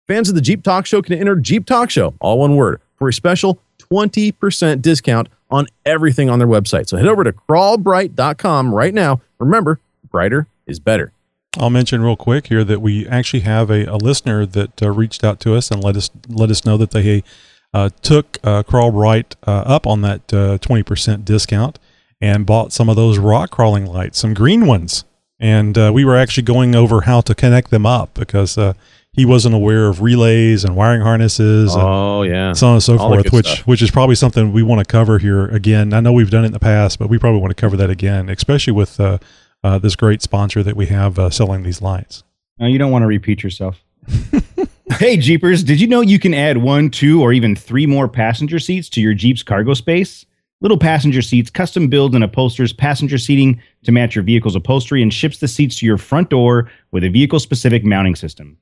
[0.07, 3.09] Fans of the Jeep Talk Show can enter Jeep Talk Show, all one word, for
[3.09, 6.87] a special 20% discount on everything on their website.
[6.87, 9.21] So head over to crawlbright.com right now.
[9.39, 11.11] Remember, brighter is better.
[11.57, 15.23] I'll mention real quick here that we actually have a, a listener that uh, reached
[15.23, 17.23] out to us and let us let us know that they
[17.73, 21.77] uh, took uh, Crawl Bright uh, up on that uh, twenty percent discount
[22.23, 25.03] and bought some of those rock crawling lights, some green ones.
[25.39, 28.73] And uh, we were actually going over how to connect them up because uh,
[29.11, 31.73] he wasn't aware of relays and wiring harnesses.
[31.73, 32.53] and Oh, yeah.
[32.53, 33.67] so on and so All forth, which stuff.
[33.67, 35.91] which is probably something we want to cover here again.
[35.93, 37.89] I know we've done it in the past, but we probably want to cover that
[37.89, 39.17] again, especially with uh,
[39.61, 42.23] uh, this great sponsor that we have uh, selling these lights.
[42.57, 43.83] No, you don't want to repeat yourself.
[44.97, 48.59] hey, Jeepers, did you know you can add one, two, or even three more passenger
[48.59, 50.25] seats to your Jeep's cargo space?
[50.63, 55.13] Little Passenger Seats custom builds and upholsters passenger seating to match your vehicle's upholstery and
[55.13, 58.57] ships the seats to your front door with a vehicle specific mounting system.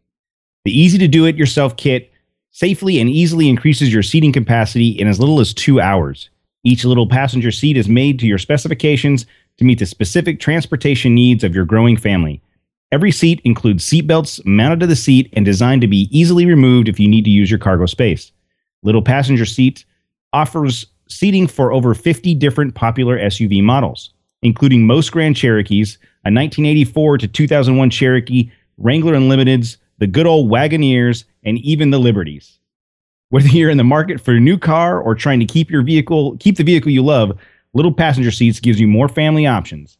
[0.65, 2.11] The easy to do it yourself kit
[2.49, 6.31] safely and easily increases your seating capacity in as little as two hours.
[6.63, 11.43] Each little passenger seat is made to your specifications to meet the specific transportation needs
[11.43, 12.41] of your growing family.
[12.91, 16.89] Every seat includes seat belts mounted to the seat and designed to be easily removed
[16.89, 18.31] if you need to use your cargo space.
[18.81, 19.85] Little Passenger Seat
[20.33, 27.19] offers seating for over 50 different popular SUV models, including most Grand Cherokees, a 1984
[27.19, 32.57] to 2001 Cherokee, Wrangler Unlimiteds, the good old Wagoneers, and even the Liberties.
[33.29, 36.37] Whether you're in the market for a new car or trying to keep your vehicle,
[36.37, 37.37] keep the vehicle you love,
[37.73, 39.97] Little Passenger Seats gives you more family options.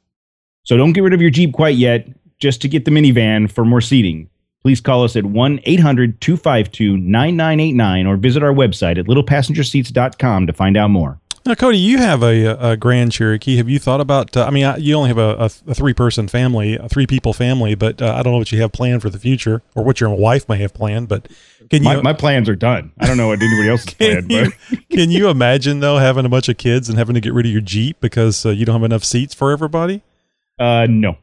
[0.63, 2.07] So don't get rid of your Jeep quite yet,
[2.39, 4.29] just to get the minivan for more seating.
[4.63, 10.53] Please call us at 1 800 252 9989 or visit our website at littlepassengerseats.com to
[10.53, 11.19] find out more.
[11.43, 13.57] Now, Cody, you have a, a Grand Cherokee.
[13.57, 14.37] Have you thought about?
[14.37, 17.73] Uh, I mean, I, you only have a, a, a three-person family, a three-people family,
[17.73, 20.11] but uh, I don't know what you have planned for the future, or what your
[20.11, 21.07] wife may have planned.
[21.07, 21.29] But
[21.71, 22.91] can My, you my plans are done.
[22.99, 25.97] I don't know what anybody else has can planned, you, but can you imagine though
[25.97, 28.49] having a bunch of kids and having to get rid of your Jeep because uh,
[28.51, 30.03] you don't have enough seats for everybody?
[30.59, 31.17] uh, no.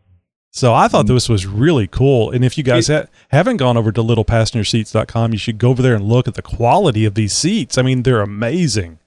[0.59, 2.33] So I thought this was really cool.
[2.33, 5.95] And if you guys ha- haven't gone over to littlepassengerseats.com, you should go over there
[5.95, 7.79] and look at the quality of these seats.
[7.79, 8.99] I mean, they're amazing.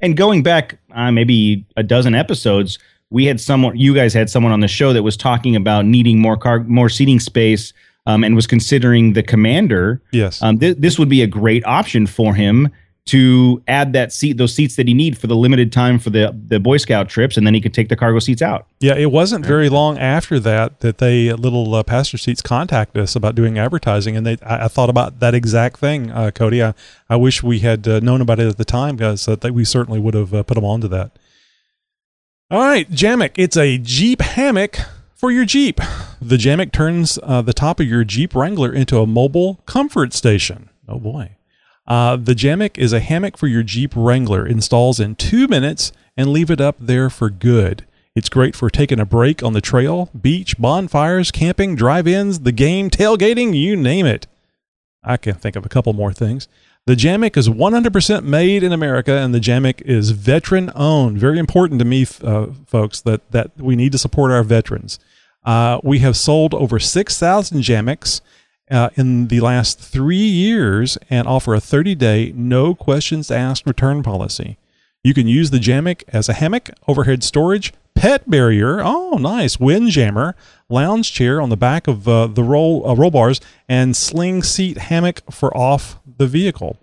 [0.00, 2.78] And going back uh, maybe a dozen episodes,
[3.10, 6.20] we had someone, you guys had someone on the show that was talking about needing
[6.20, 7.72] more car, more seating space,
[8.06, 10.00] um, and was considering the Commander.
[10.12, 10.40] Yes.
[10.40, 12.70] Um, th- this would be a great option for him
[13.04, 16.36] to add that seat, those seats that he need for the limited time for the
[16.46, 18.66] the Boy Scout trips, and then he could take the cargo seats out.
[18.80, 23.02] Yeah, it wasn't very long after that that they uh, little uh, passenger seats contacted
[23.02, 26.62] us about doing advertising, and they I, I thought about that exact thing, uh, Cody.
[26.62, 26.74] I,
[27.10, 29.64] I wish we had uh, known about it at the time, because uh, that we
[29.64, 31.18] certainly would have uh, put them onto that.
[32.50, 34.76] All right, Jammock, it's a Jeep hammock
[35.14, 35.80] for your Jeep.
[36.20, 40.68] The Jammock turns uh, the top of your Jeep Wrangler into a mobile comfort station.
[40.86, 41.36] Oh boy.
[41.86, 44.46] Uh, the Jammock is a hammock for your Jeep Wrangler.
[44.46, 47.84] Installs in two minutes and leave it up there for good.
[48.14, 52.90] It's great for taking a break on the trail, beach, bonfires, camping, drive-ins, the game,
[52.90, 54.26] tailgating, you name it.
[55.02, 56.46] I can think of a couple more things.
[56.84, 61.18] The Jammock is 100% made in America, and the Jammock is veteran owned.
[61.18, 64.98] Very important to me, uh, folks, that, that we need to support our veterans.
[65.44, 68.20] Uh, we have sold over 6,000 Jammocks
[68.70, 74.02] uh, in the last three years and offer a 30 day, no questions asked return
[74.02, 74.56] policy.
[75.04, 78.80] You can use the Jammock as a hammock, overhead storage, pet barrier.
[78.82, 79.60] Oh, nice.
[79.60, 80.34] Wind jammer,
[80.68, 84.78] lounge chair on the back of uh, the roll, uh, roll bars, and sling seat
[84.78, 86.76] hammock for off the vehicle.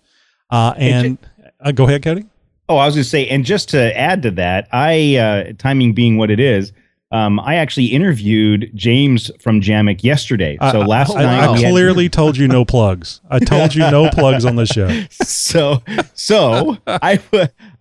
[0.51, 1.17] Uh, and
[1.59, 2.25] uh, go ahead, Cody.
[2.69, 5.93] Oh, I was going to say, and just to add to that, I uh, timing
[5.93, 6.73] being what it is,
[7.11, 10.57] Um, I actually interviewed James from Jammock yesterday.
[10.59, 13.21] So I- last I, night I had- clearly told you no plugs.
[13.29, 14.89] I told you no plugs on the show.
[15.23, 15.81] so
[16.15, 17.19] so I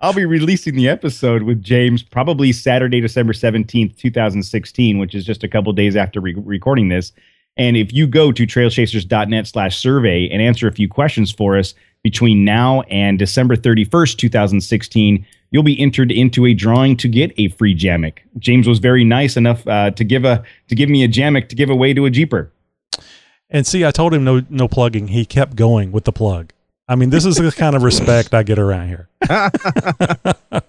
[0.00, 5.42] I'll be releasing the episode with James probably Saturday, December 17th, 2016, which is just
[5.42, 7.12] a couple days after re- recording this.
[7.56, 11.72] And if you go to trailchasers.net slash survey and answer a few questions for us
[12.05, 17.49] between now and December 31st, 2016, you'll be entered into a drawing to get a
[17.49, 18.23] free Jammock.
[18.38, 21.57] James was very nice enough uh, to give a to give me a Jammock to
[21.57, 22.53] give away to a Jeeper.
[23.51, 25.09] And see, I told him no no plugging.
[25.09, 26.53] He kept going with the plug.
[26.87, 29.09] I mean, this is the kind of respect I get around here.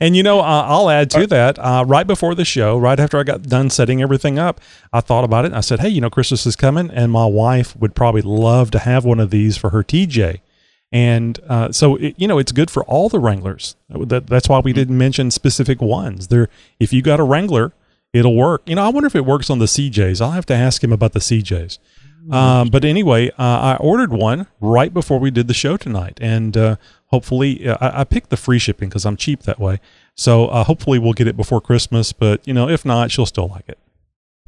[0.00, 1.58] and you know, uh, I'll add to that.
[1.58, 4.60] Uh, right before the show, right after I got done setting everything up,
[4.92, 5.54] I thought about it.
[5.54, 8.80] I said, "Hey, you know, Christmas is coming, and my wife would probably love to
[8.80, 10.40] have one of these for her TJ."
[10.92, 13.76] And uh, so, it, you know, it's good for all the Wranglers.
[13.88, 16.28] That, that's why we didn't mention specific ones.
[16.28, 17.72] There, if you got a Wrangler,
[18.12, 18.62] it'll work.
[18.66, 20.20] You know, I wonder if it works on the CJs.
[20.20, 21.78] I'll have to ask him about the CJs.
[22.30, 26.56] Um, but anyway, uh, I ordered one right before we did the show tonight, and
[26.56, 29.80] uh, hopefully, uh, I, I picked the free shipping because I'm cheap that way.
[30.14, 32.12] So uh, hopefully, we'll get it before Christmas.
[32.12, 33.78] But you know, if not, she'll still like it.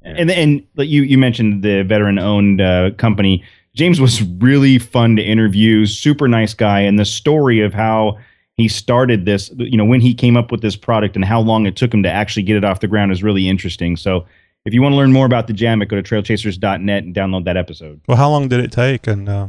[0.03, 3.44] And and like you you mentioned the veteran owned uh, company.
[3.79, 5.87] James was really fun to interview.
[5.87, 8.19] Super nice guy, and the story of how
[8.57, 11.64] he started this, you know, when he came up with this product and how long
[11.64, 13.97] it took him to actually get it off the ground is really interesting.
[13.97, 14.27] So.
[14.64, 17.57] If you want to learn more about the Jammock, go to trailchasers.net and download that
[17.57, 18.03] episode.
[18.07, 19.07] Well, how long did it take?
[19.07, 19.49] And uh,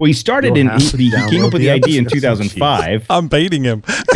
[0.00, 3.04] Well, he started You'll in he, he came up with the the idea in 2005.
[3.10, 3.82] I'm baiting him.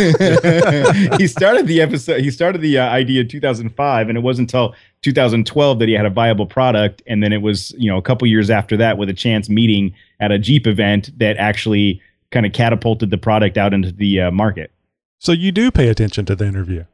[1.18, 2.22] he started the episode.
[2.22, 6.06] He started the uh, idea in 2005, and it wasn't until 2012 that he had
[6.06, 7.02] a viable product.
[7.06, 9.94] And then it was, you know, a couple years after that, with a chance meeting
[10.20, 14.30] at a Jeep event that actually kind of catapulted the product out into the uh,
[14.30, 14.72] market.
[15.18, 16.86] so you do pay attention to the interview.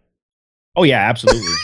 [0.74, 1.54] Oh yeah, absolutely.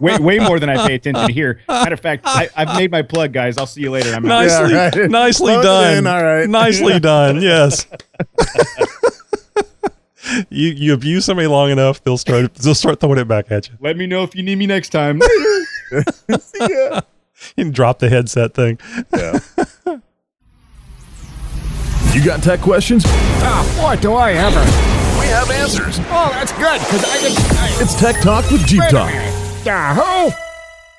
[0.00, 1.60] Way way more than I pay attention here.
[1.68, 3.58] Matter of fact, I, I've made my plug, guys.
[3.58, 4.10] I'll see you later.
[4.12, 4.28] I'm out.
[4.46, 5.10] Nicely, Yeah, right.
[5.10, 5.98] nicely Load it done.
[5.98, 6.48] in, all right.
[6.48, 7.42] Nicely done.
[7.42, 7.86] Yes.
[10.50, 13.74] you you abuse somebody long enough, they'll start they'll start throwing it back at you.
[13.80, 15.20] Let me know if you need me next time.
[16.40, 17.00] See ya.
[17.56, 18.78] You can drop the headset thing.
[19.14, 19.38] Yeah.
[22.14, 23.04] You got tech questions?
[23.06, 24.60] Ah, boy, do I ever.
[25.20, 25.98] We have answers.
[26.10, 27.38] Oh, that's good, because I didn't.
[27.58, 29.10] I, It's Tech Talk with Jeep wait a Talk.
[29.66, 30.30] Yahoo!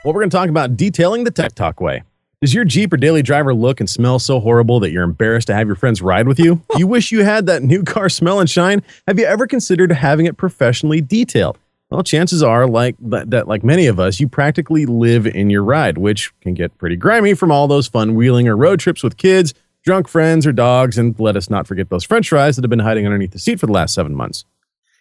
[0.04, 2.04] Well, we're going to talk about detailing the Tech Talk way.
[2.42, 5.56] Does your Jeep or daily driver look and smell so horrible that you're embarrassed to
[5.56, 6.62] have your friends ride with you?
[6.76, 8.84] you wish you had that new car smell and shine?
[9.08, 11.58] Have you ever considered having it professionally detailed?
[11.90, 15.64] Well, chances are, like that, that, like many of us, you practically live in your
[15.64, 19.16] ride, which can get pretty grimy from all those fun wheeling or road trips with
[19.16, 19.54] kids,
[19.86, 22.80] drunk friends, or dogs, and let us not forget those French fries that have been
[22.80, 24.44] hiding underneath the seat for the last seven months.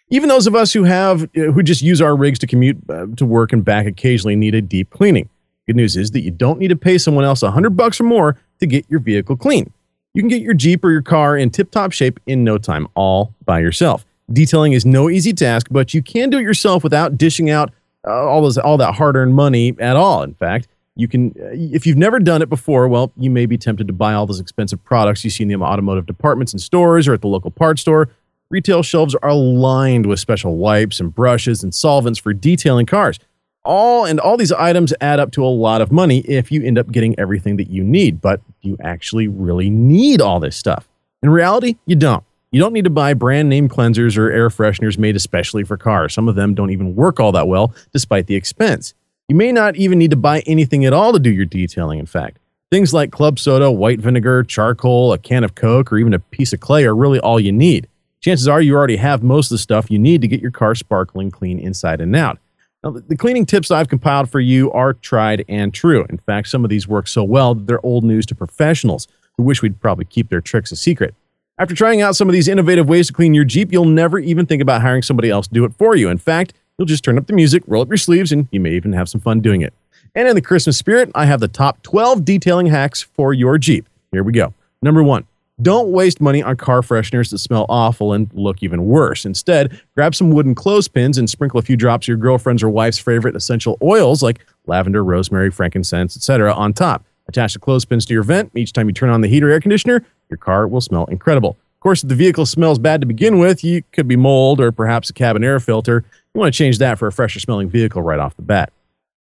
[0.09, 3.07] Even those of us who have uh, who just use our rigs to commute uh,
[3.17, 5.29] to work and back occasionally need a deep cleaning.
[5.65, 8.05] Good news is that you don't need to pay someone else a hundred bucks or
[8.05, 9.73] more to get your vehicle clean.
[10.13, 13.33] You can get your Jeep or your car in tip-top shape in no time, all
[13.45, 14.05] by yourself.
[14.31, 17.71] Detailing is no easy task, but you can do it yourself without dishing out
[18.07, 20.23] uh, all those all that hard-earned money at all.
[20.23, 23.57] In fact, you can uh, if you've never done it before, well, you may be
[23.57, 27.09] tempted to buy all those expensive products you see in the automotive departments and stores
[27.09, 28.09] or at the local parts store.
[28.49, 33.19] Retail shelves are lined with special wipes and brushes and solvents for detailing cars.
[33.65, 36.77] All and all these items add up to a lot of money if you end
[36.77, 38.21] up getting everything that you need.
[38.21, 40.87] But you actually really need all this stuff?
[41.21, 42.23] In reality, you don't.
[42.51, 46.13] You don't need to buy brand name cleansers or air fresheners made especially for cars.
[46.13, 48.93] Some of them don't even work all that well, despite the expense.
[49.27, 52.05] You may not even need to buy anything at all to do your detailing, in
[52.05, 52.39] fact.
[52.71, 56.53] Things like club soda, white vinegar, charcoal, a can of Coke, or even a piece
[56.53, 57.89] of clay are really all you need.
[58.27, 60.75] Chances are you already have most of the stuff you need to get your car
[60.75, 62.37] sparkling clean inside and out.
[62.83, 66.05] Now, the cleaning tips I've compiled for you are tried and true.
[66.09, 69.43] In fact, some of these work so well that they're old news to professionals who
[69.43, 71.15] wish we'd probably keep their tricks a secret.
[71.57, 74.45] After trying out some of these innovative ways to clean your Jeep, you'll never even
[74.45, 76.09] think about hiring somebody else to do it for you.
[76.09, 78.71] In fact, you'll just turn up the music, roll up your sleeves, and you may
[78.71, 79.73] even have some fun doing it.
[80.15, 83.87] And in the Christmas spirit, I have the top 12 detailing hacks for your Jeep.
[84.11, 84.53] Here we go.
[84.81, 85.25] Number one,
[85.61, 89.25] don't waste money on car fresheners that smell awful and look even worse.
[89.25, 92.99] Instead, grab some wooden clothespins and sprinkle a few drops of your girlfriend's or wife's
[92.99, 96.53] favorite essential oils like lavender, rosemary, frankincense, etc.
[96.53, 97.05] on top.
[97.27, 98.51] Attach the clothespins to your vent.
[98.55, 101.57] Each time you turn on the heater or air conditioner, your car will smell incredible.
[101.77, 104.71] Of course, if the vehicle smells bad to begin with, you could be mold or
[104.71, 106.05] perhaps a cabin air filter.
[106.33, 108.71] You want to change that for a fresher smelling vehicle right off the bat.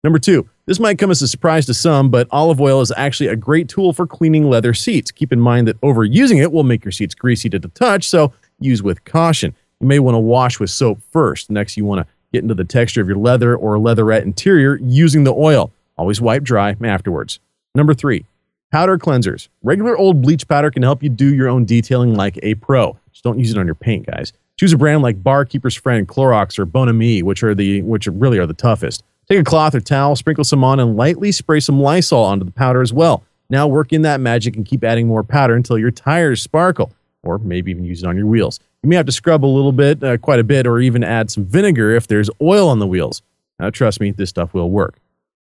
[0.05, 3.29] Number two, this might come as a surprise to some, but olive oil is actually
[3.29, 5.11] a great tool for cleaning leather seats.
[5.11, 8.31] Keep in mind that overusing it will make your seats greasy to the touch, so
[8.61, 9.55] use with caution.
[9.81, 11.51] You may want to wash with soap first.
[11.51, 15.25] Next, you want to get into the texture of your leather or leatherette interior using
[15.25, 15.73] the oil.
[15.97, 17.41] Always wipe dry afterwards.
[17.75, 18.27] Number three,
[18.75, 19.47] powder cleansers.
[19.63, 22.99] Regular old bleach powder can help you do your own detailing like a pro.
[23.13, 24.33] Just don't use it on your paint, guys.
[24.59, 28.37] Choose a brand like Barkeeper's Friend, Clorox, or Bon Ami, which are the which really
[28.37, 29.05] are the toughest.
[29.29, 32.51] Take a cloth or towel, sprinkle some on, and lightly spray some Lysol onto the
[32.51, 33.23] powder as well.
[33.49, 37.39] Now work in that magic and keep adding more powder until your tires sparkle, or
[37.39, 38.59] maybe even use it on your wheels.
[38.83, 41.31] You may have to scrub a little bit, uh, quite a bit, or even add
[41.31, 43.23] some vinegar if there's oil on the wheels.
[43.61, 44.99] Now, trust me, this stuff will work.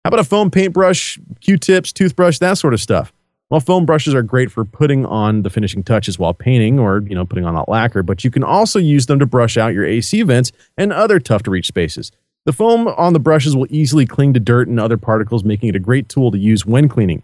[0.03, 3.13] How about a foam paintbrush, Q-tips, toothbrush, that sort of stuff?
[3.51, 7.13] Well, foam brushes are great for putting on the finishing touches while painting or, you
[7.13, 9.85] know, putting on that lacquer, but you can also use them to brush out your
[9.85, 12.11] AC vents and other tough to reach spaces.
[12.45, 15.75] The foam on the brushes will easily cling to dirt and other particles, making it
[15.75, 17.21] a great tool to use when cleaning.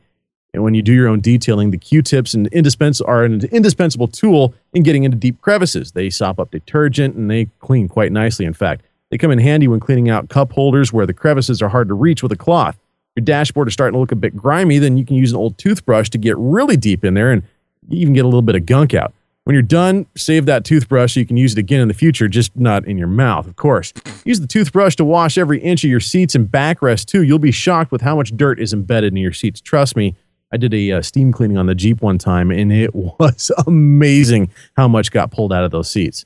[0.54, 4.54] And when you do your own detailing, the Q-tips and indispens- are an indispensable tool
[4.74, 5.94] in getting into deep crevices.
[5.94, 8.84] They sop up detergent and they clean quite nicely, in fact.
[9.10, 11.94] They come in handy when cleaning out cup holders where the crevices are hard to
[11.94, 12.78] reach with a cloth
[13.18, 15.58] your dashboard is starting to look a bit grimy, then you can use an old
[15.58, 17.42] toothbrush to get really deep in there and
[17.90, 19.12] even get a little bit of gunk out.
[19.44, 22.28] When you're done, save that toothbrush so you can use it again in the future,
[22.28, 23.92] just not in your mouth, of course.
[24.24, 27.24] Use the toothbrush to wash every inch of your seats and backrest too.
[27.24, 29.62] You'll be shocked with how much dirt is embedded in your seats.
[29.62, 30.16] Trust me,
[30.54, 34.52] I did a uh, steam cleaning on the Jeep one time and it was amazing
[34.76, 36.26] how much got pulled out of those seats.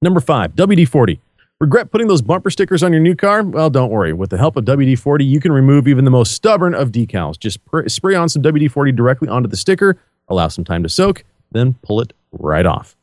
[0.00, 1.20] Number five, WD 40.
[1.60, 3.42] Regret putting those bumper stickers on your new car?
[3.42, 4.12] Well, don't worry.
[4.12, 7.36] With the help of WD 40, you can remove even the most stubborn of decals.
[7.36, 9.98] Just pr- spray on some WD 40 directly onto the sticker,
[10.28, 12.96] allow some time to soak, then pull it right off.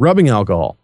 [0.00, 0.76] Rubbing alcohol.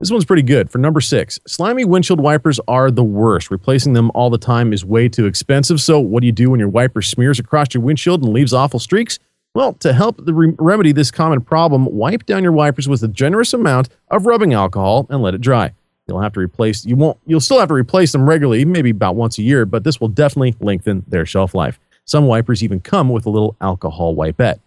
[0.00, 0.70] This one's pretty good.
[0.70, 3.52] For number six, slimy windshield wipers are the worst.
[3.52, 5.80] Replacing them all the time is way too expensive.
[5.80, 8.80] So, what do you do when your wiper smears across your windshield and leaves awful
[8.80, 9.20] streaks?
[9.54, 13.52] Well, to help re- remedy this common problem, wipe down your wipers with a generous
[13.52, 15.74] amount of rubbing alcohol and let it dry.
[16.08, 19.16] You'll have to replace you won't you'll still have to replace them regularly, maybe about
[19.16, 21.78] once a year, but this will definitely lengthen their shelf life.
[22.04, 24.58] Some wipers even come with a little alcohol wipette.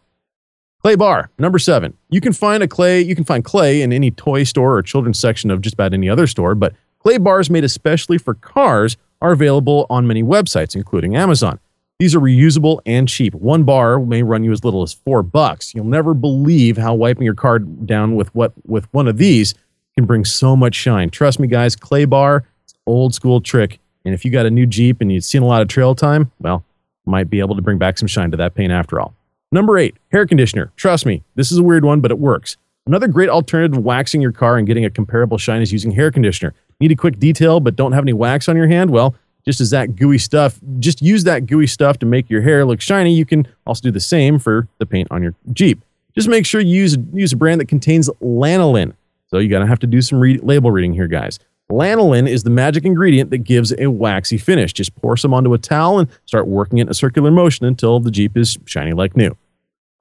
[0.82, 1.98] Clay bar, number seven.
[2.10, 5.20] You can find a clay, you can find clay in any toy store or children's
[5.20, 9.32] section of just about any other store, but clay bars made especially for cars are
[9.32, 11.60] available on many websites, including Amazon.
[11.98, 13.34] These are reusable and cheap.
[13.34, 15.74] One bar may run you as little as four bucks.
[15.74, 19.56] You'll never believe how wiping your car down with what with one of these
[19.96, 21.10] can bring so much shine.
[21.10, 22.44] Trust me, guys, clay bar,
[22.86, 23.80] old school trick.
[24.04, 26.32] And if you got a new Jeep and you've seen a lot of trail time,
[26.40, 26.64] well,
[27.06, 29.14] might be able to bring back some shine to that paint after all.
[29.52, 30.72] Number eight, hair conditioner.
[30.76, 32.58] Trust me, this is a weird one, but it works.
[32.88, 36.12] Another great alternative to waxing your car and getting a comparable shine is using hair
[36.12, 36.54] conditioner.
[36.80, 38.92] Need a quick detail but don't have any wax on your hand?
[38.92, 39.16] Well,
[39.46, 42.82] just as that gooey stuff, just use that gooey stuff to make your hair look
[42.82, 43.14] shiny.
[43.14, 45.84] You can also do the same for the paint on your Jeep.
[46.16, 48.94] Just make sure you use, use a brand that contains lanolin.
[49.36, 51.40] So you're going to have to do some read, label reading here, guys.
[51.70, 54.72] Lanolin is the magic ingredient that gives a waxy finish.
[54.72, 58.00] Just pour some onto a towel and start working it in a circular motion until
[58.00, 59.36] the Jeep is shiny like new.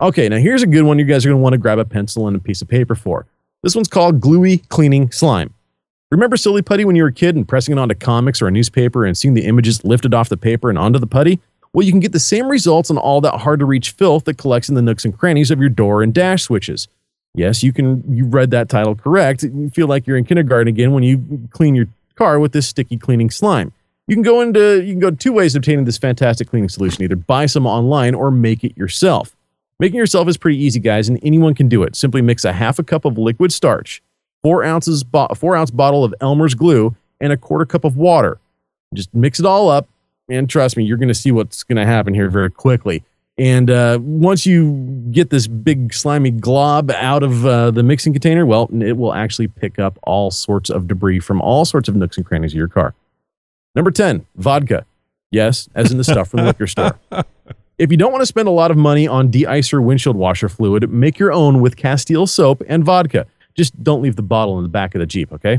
[0.00, 1.84] Okay, now here's a good one you guys are going to want to grab a
[1.84, 3.26] pencil and a piece of paper for.
[3.64, 5.52] This one's called Gluey Cleaning Slime.
[6.12, 8.52] Remember Silly Putty when you were a kid and pressing it onto comics or a
[8.52, 11.40] newspaper and seeing the images lifted off the paper and onto the putty?
[11.72, 14.38] Well, you can get the same results on all that hard to reach filth that
[14.38, 16.86] collects in the nooks and crannies of your door and dash switches.
[17.34, 18.04] Yes, you can.
[18.08, 19.42] You read that title correct.
[19.42, 22.96] You feel like you're in kindergarten again when you clean your car with this sticky
[22.96, 23.72] cleaning slime.
[24.06, 27.02] You can go into you can go two ways of obtaining this fantastic cleaning solution:
[27.02, 29.34] either buy some online or make it yourself.
[29.80, 31.96] Making yourself is pretty easy, guys, and anyone can do it.
[31.96, 34.00] Simply mix a half a cup of liquid starch,
[34.42, 38.38] four ounces bo- four ounce bottle of Elmer's glue, and a quarter cup of water.
[38.94, 39.88] Just mix it all up,
[40.28, 43.02] and trust me, you're going to see what's going to happen here very quickly.
[43.36, 44.72] And uh, once you
[45.10, 49.48] get this big slimy glob out of uh, the mixing container, well, it will actually
[49.48, 52.68] pick up all sorts of debris from all sorts of nooks and crannies of your
[52.68, 52.94] car.
[53.74, 54.86] Number 10, vodka.
[55.32, 56.98] Yes, as in the stuff from the liquor store.
[57.76, 60.88] If you don't want to spend a lot of money on de-icer windshield washer fluid,
[60.90, 63.26] make your own with Castile soap and vodka.
[63.56, 65.58] Just don't leave the bottle in the back of the Jeep, okay?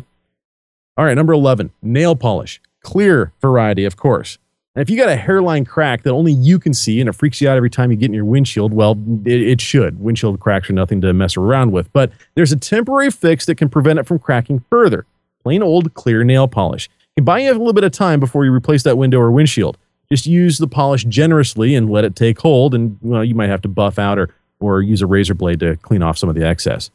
[0.95, 2.61] All right, number 11, nail polish.
[2.81, 4.37] Clear variety, of course.
[4.75, 7.39] And if you got a hairline crack that only you can see and it freaks
[7.39, 10.01] you out every time you get in your windshield, well, it, it, should.
[10.01, 11.91] Windshield cracks are nothing to mess around with.
[11.93, 15.05] But there's a temporary fix that can prevent it from cracking further.
[15.43, 16.87] Plain old clear nail polish.
[16.87, 19.31] It can buy you a little bit of time before you replace that window or
[19.31, 19.77] windshield.
[20.11, 22.75] Just use the polish generously and let it take hold.
[22.75, 25.77] And well, you might have to buff out or, or use a razor blade to
[25.77, 26.91] clean off some of the excess.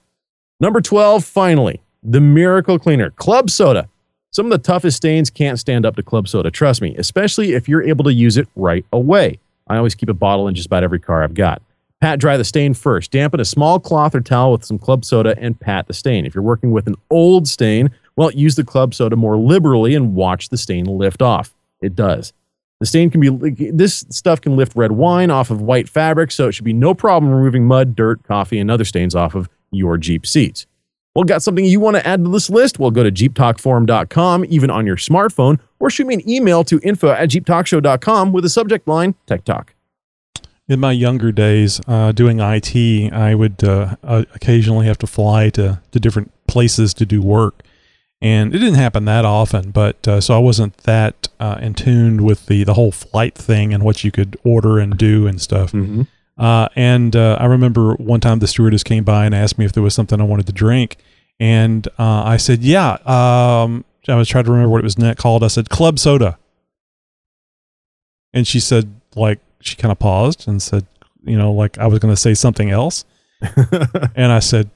[0.60, 3.88] Number 12, finally, the Miracle Cleaner Club Soda.
[4.32, 7.68] Some of the toughest stains can't stand up to club soda, trust me, especially if
[7.68, 9.40] you're able to use it right away.
[9.66, 11.62] I always keep a bottle in just about every car I've got.
[12.00, 13.10] Pat dry the stain first.
[13.10, 16.24] Dampen a small cloth or towel with some club soda and pat the stain.
[16.26, 20.14] If you're working with an old stain, Well, use the club soda more liberally and
[20.14, 21.54] watch the stain lift off.
[21.80, 22.32] It does.
[22.78, 26.48] The stain can be, this stuff can lift red wine off of white fabric, so
[26.48, 29.98] it should be no problem removing mud, dirt, coffee, and other stains off of your
[29.98, 30.66] Jeep seats.
[31.14, 32.78] Well, got something you want to add to this list?
[32.78, 37.10] Well, go to jeeptalkforum.com, even on your smartphone, or shoot me an email to info
[37.10, 39.74] at jeeptalkshow.com with a subject line Tech Talk.
[40.68, 45.50] In my younger days, uh, doing IT, I would uh, uh, occasionally have to fly
[45.50, 47.62] to, to different places to do work.
[48.22, 52.22] And it didn't happen that often, but uh, so I wasn't that uh, in tune
[52.22, 55.72] with the, the whole flight thing and what you could order and do and stuff.
[55.72, 56.02] Mm-hmm.
[56.40, 59.72] Uh, and uh, I remember one time the stewardess came by and asked me if
[59.74, 60.96] there was something I wanted to drink.
[61.38, 62.92] And uh, I said, yeah.
[63.04, 65.44] Um, I was trying to remember what it was net called.
[65.44, 66.38] I said, club soda.
[68.32, 70.86] And she said, like, she kind of paused and said,
[71.24, 73.04] you know, like I was going to say something else.
[74.16, 74.70] and I said,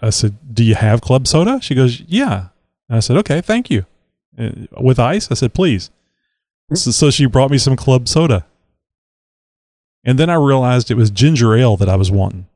[0.00, 1.60] I said, do you have club soda?
[1.60, 2.48] She goes, yeah.
[2.88, 3.86] And I said, okay, thank you.
[4.38, 5.32] Uh, with ice?
[5.32, 5.90] I said, please.
[6.74, 8.46] So, so she brought me some club soda.
[10.06, 12.46] And then I realized it was ginger ale that I was wanting.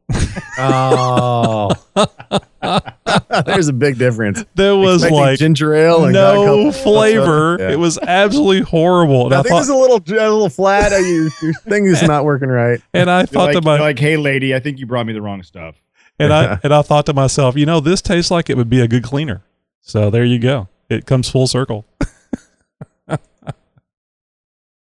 [0.58, 1.70] Oh.
[3.46, 4.44] There's a big difference.
[4.54, 7.56] There was Expecting like ginger ale and no got a couple- flavor.
[7.58, 7.70] Yeah.
[7.72, 9.26] It was absolutely horrible.
[9.26, 10.92] And I I, think thought, this is a little a little flat.
[10.92, 12.80] Your, your thing is not working right.
[12.94, 15.12] and I You're thought like, to my, like, hey, lady, I think you brought me
[15.12, 15.74] the wrong stuff.
[16.18, 18.80] and I and I thought to myself, you know, this tastes like it would be
[18.80, 19.42] a good cleaner.
[19.80, 20.68] So there you go.
[20.88, 21.84] It comes full circle.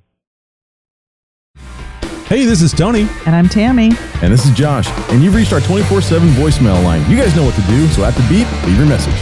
[2.26, 3.06] Hey, this is Tony.
[3.26, 3.92] And I'm Tammy.
[4.22, 4.88] And this is Josh.
[5.12, 7.08] And you've reached our 24-7 voicemail line.
[7.08, 9.14] You guys know what to do, so at the beep, leave your message.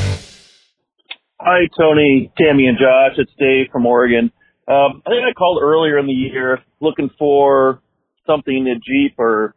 [1.41, 3.19] Hi, Tony, Tammy, and Josh.
[3.19, 4.33] It's Dave from Oregon.
[4.67, 7.83] Um, I think I called earlier in the year looking for
[8.27, 9.55] something a Jeep or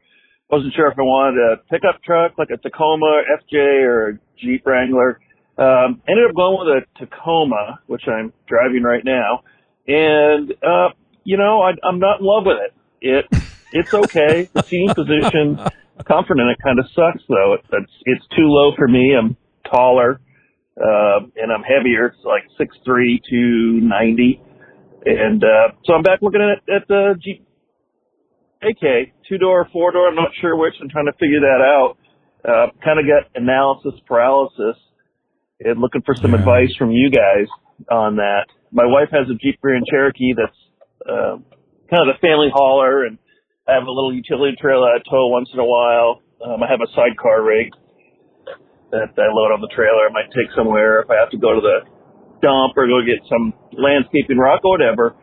[0.50, 4.66] wasn't sure if I wanted a pickup truck like a Tacoma FJ or a Jeep
[4.66, 5.20] Wrangler.
[5.58, 9.44] Um, ended up going with a Tacoma, which I'm driving right now,
[9.88, 10.90] and uh,
[11.24, 12.74] you know I, I'm not in love with it.
[13.02, 14.50] It it's okay.
[14.54, 15.60] the seating position,
[16.06, 17.54] comfort in it kind of sucks though.
[17.54, 19.16] It, it's it's too low for me.
[19.16, 19.38] I'm
[19.70, 20.20] taller
[20.78, 22.08] uh, and I'm heavier.
[22.08, 24.42] It's like six three to ninety,
[25.06, 27.46] and uh, so I'm back looking at at the Jeep
[28.64, 30.08] JK two door, four door.
[30.08, 30.74] I'm not sure which.
[30.82, 31.98] I'm trying to figure that out.
[32.44, 34.76] Uh, kind of got analysis paralysis,
[35.60, 37.48] and looking for some advice from you guys
[37.92, 38.48] on that.
[38.72, 40.60] My wife has a Jeep Grand Cherokee that's
[41.08, 41.38] uh,
[41.90, 43.18] kind of the family hauler, and
[43.68, 46.22] I have a little utility trailer I tow once in a while.
[46.44, 47.72] Um, I have a sidecar rig
[48.92, 50.06] that I load on the trailer.
[50.06, 51.88] I might take somewhere if I have to go to the
[52.44, 55.16] dump or go get some landscaping rock or whatever.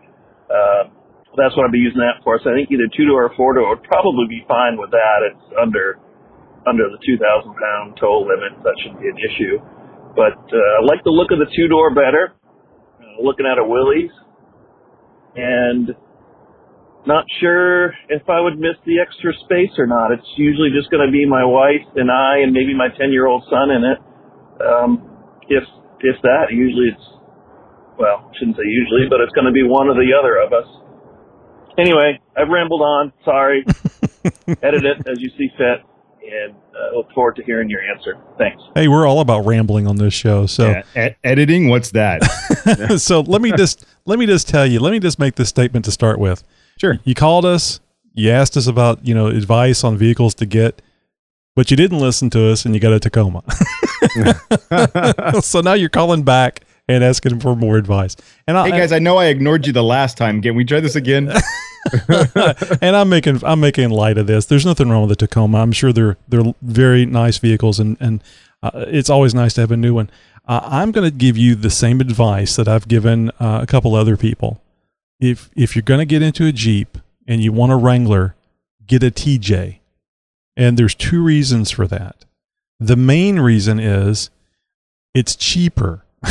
[0.48, 0.88] Uh,
[1.36, 2.40] that's what I'd be using that for.
[2.42, 5.18] So I think either two door or four door would probably be fine with that.
[5.30, 5.98] It's under
[6.66, 7.20] under the 2,000
[7.56, 8.52] pound tow limit.
[8.62, 9.56] That shouldn't be an issue.
[10.12, 12.34] But uh, I like the look of the two door better.
[13.00, 14.12] Uh, looking at a Willys,
[15.36, 15.94] and
[17.06, 20.12] not sure if I would miss the extra space or not.
[20.12, 23.26] It's usually just going to be my wife and I, and maybe my 10 year
[23.26, 23.98] old son in it.
[24.60, 24.90] Um,
[25.48, 25.64] if
[26.00, 27.06] if that, usually it's
[27.96, 30.52] well, I shouldn't say usually, but it's going to be one or the other of
[30.52, 30.68] us.
[31.80, 33.12] Anyway, I've rambled on.
[33.24, 33.64] Sorry.
[34.62, 35.82] Edit it as you see fit,
[36.22, 38.18] and uh, look forward to hearing your answer.
[38.38, 38.62] Thanks.
[38.74, 40.46] Hey, we're all about rambling on this show.
[40.46, 42.22] So Yeah, e- editing, what's that?
[42.98, 45.84] so let me just let me just tell you, let me just make this statement
[45.86, 46.44] to start with.
[46.78, 46.98] Sure.
[47.04, 47.80] You called us,
[48.12, 50.82] you asked us about, you know, advice on vehicles to get,
[51.56, 53.42] but you didn't listen to us and you got a Tacoma.
[55.42, 58.16] so now you're calling back and asking for more advice.
[58.46, 60.42] And I, hey guys, I know I ignored you the last time.
[60.42, 61.32] Can we try this again?
[62.82, 64.46] and I'm making I'm making light of this.
[64.46, 65.58] There's nothing wrong with the Tacoma.
[65.58, 68.22] I'm sure they're they're very nice vehicles, and and
[68.62, 70.10] uh, it's always nice to have a new one.
[70.46, 73.94] Uh, I'm going to give you the same advice that I've given uh, a couple
[73.94, 74.62] other people.
[75.20, 78.34] If if you're going to get into a Jeep and you want a Wrangler,
[78.86, 79.78] get a TJ,
[80.56, 82.24] and there's two reasons for that.
[82.78, 84.30] The main reason is
[85.14, 86.04] it's cheaper.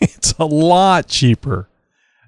[0.00, 1.68] it's a lot cheaper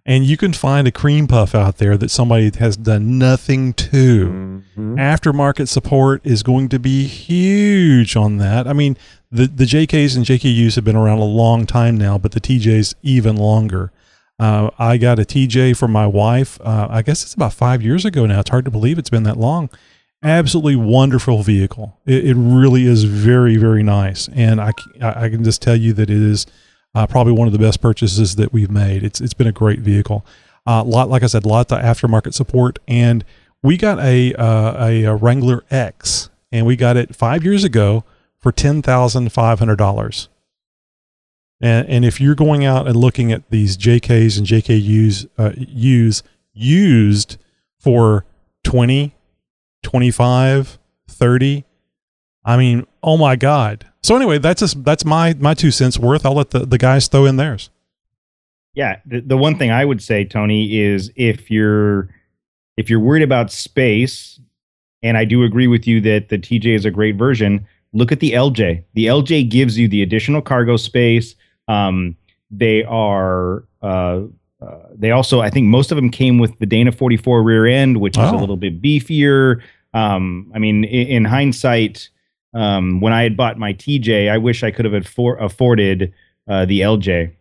[0.06, 4.62] and you can find a cream puff out there that somebody has done nothing to.
[4.76, 8.68] Aftermarket support is going to be huge on that.
[8.68, 8.96] I mean,
[9.32, 12.94] the the JKs and JKUs have been around a long time now, but the TJs
[13.02, 13.90] even longer.
[14.38, 16.60] Uh, I got a TJ for my wife.
[16.60, 18.40] Uh, I guess it's about five years ago now.
[18.40, 19.70] It's hard to believe it's been that long.
[20.22, 21.98] Absolutely wonderful vehicle.
[22.06, 26.10] It, it really is very very nice, and I I can just tell you that
[26.10, 26.46] it is
[26.94, 29.02] Uh, probably one of the best purchases that we've made.
[29.02, 30.24] It's it's been a great vehicle.
[30.66, 33.24] Uh, lot like I said, lots of aftermarket support, and
[33.62, 38.04] we got a, uh, a a Wrangler X, and we got it five years ago
[38.38, 40.28] for ten thousand five hundred dollars.
[41.60, 46.22] And and if you're going out and looking at these JKs and JKUs uh, U's
[46.52, 47.36] used
[47.78, 48.24] for
[48.64, 49.14] 20,
[49.82, 50.78] 25,
[51.08, 51.64] 30,
[52.44, 53.86] I mean, oh my God.
[54.02, 56.26] So anyway, that's just, that's my my two cents worth.
[56.26, 57.70] I'll let the, the guys throw in theirs.
[58.74, 62.08] Yeah, the, the one thing I would say, Tony, is if you're
[62.76, 64.38] if you're worried about space,
[65.02, 68.20] and I do agree with you that the TJ is a great version, look at
[68.20, 68.84] the LJ.
[68.92, 71.34] The LJ gives you the additional cargo space.
[71.68, 72.16] Um,
[72.50, 74.22] they are uh,
[74.60, 77.96] uh, they also I think most of them came with the Dana 44 rear end,
[78.00, 78.36] which is Oh.
[78.36, 79.62] a little bit beefier.
[79.94, 82.10] Um, I mean, in, in hindsight,
[82.56, 86.12] um, when I had bought my TJ, I wish I could have affor- afforded
[86.48, 87.32] uh, the LJ.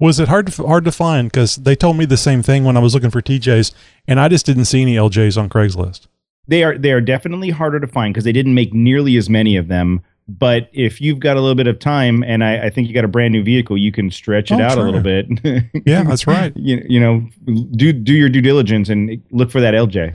[0.00, 1.30] Was it hard to, hard to find?
[1.30, 3.72] Because they told me the same thing when I was looking for TJs,
[4.06, 6.06] and I just didn't see any LJs on Craigslist.
[6.48, 9.56] they are they are definitely harder to find because they didn't make nearly as many
[9.56, 10.02] of them.
[10.28, 13.04] But if you've got a little bit of time, and I, I think you got
[13.04, 14.82] a brand new vehicle, you can stretch it Oh, out sure.
[14.82, 15.26] a little bit.
[15.86, 16.52] Yeah, that's right.
[16.56, 17.26] you, you know,
[17.76, 20.14] do do your due diligence and look for that LJ.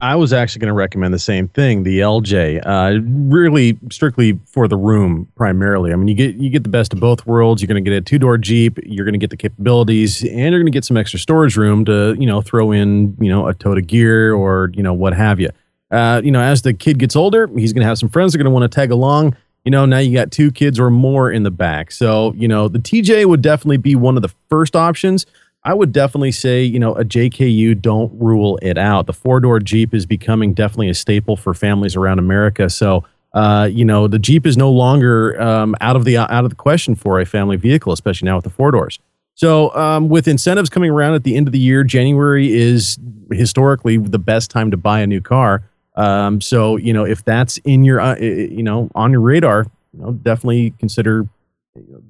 [0.00, 2.60] I was actually going to recommend the same thing, the LJ.
[2.66, 5.92] Uh, really, strictly for the room, primarily.
[5.92, 7.62] I mean, you get you get the best of both worlds.
[7.62, 8.78] You're going to get a two door Jeep.
[8.84, 11.84] You're going to get the capabilities, and you're going to get some extra storage room
[11.84, 15.14] to you know throw in you know a tote of gear or you know what
[15.14, 15.48] have you.
[15.90, 18.40] Uh, you know, as the kid gets older, he's going to have some friends that
[18.40, 19.36] are going to want to tag along.
[19.64, 21.90] You know, now you got two kids or more in the back.
[21.90, 25.24] So, you know, the TJ would definitely be one of the first options.
[25.64, 29.06] I would definitely say, you know, a JKU, don't rule it out.
[29.06, 32.68] The four door Jeep is becoming definitely a staple for families around America.
[32.68, 36.50] So, uh, you know, the Jeep is no longer um, out of the out of
[36.50, 38.98] the question for a family vehicle, especially now with the four doors.
[39.34, 42.98] So, um, with incentives coming around at the end of the year, January is
[43.32, 45.68] historically the best time to buy a new car.
[45.96, 50.00] Um, so, you know, if that's in your, uh, you know, on your radar, you
[50.00, 51.26] know, definitely consider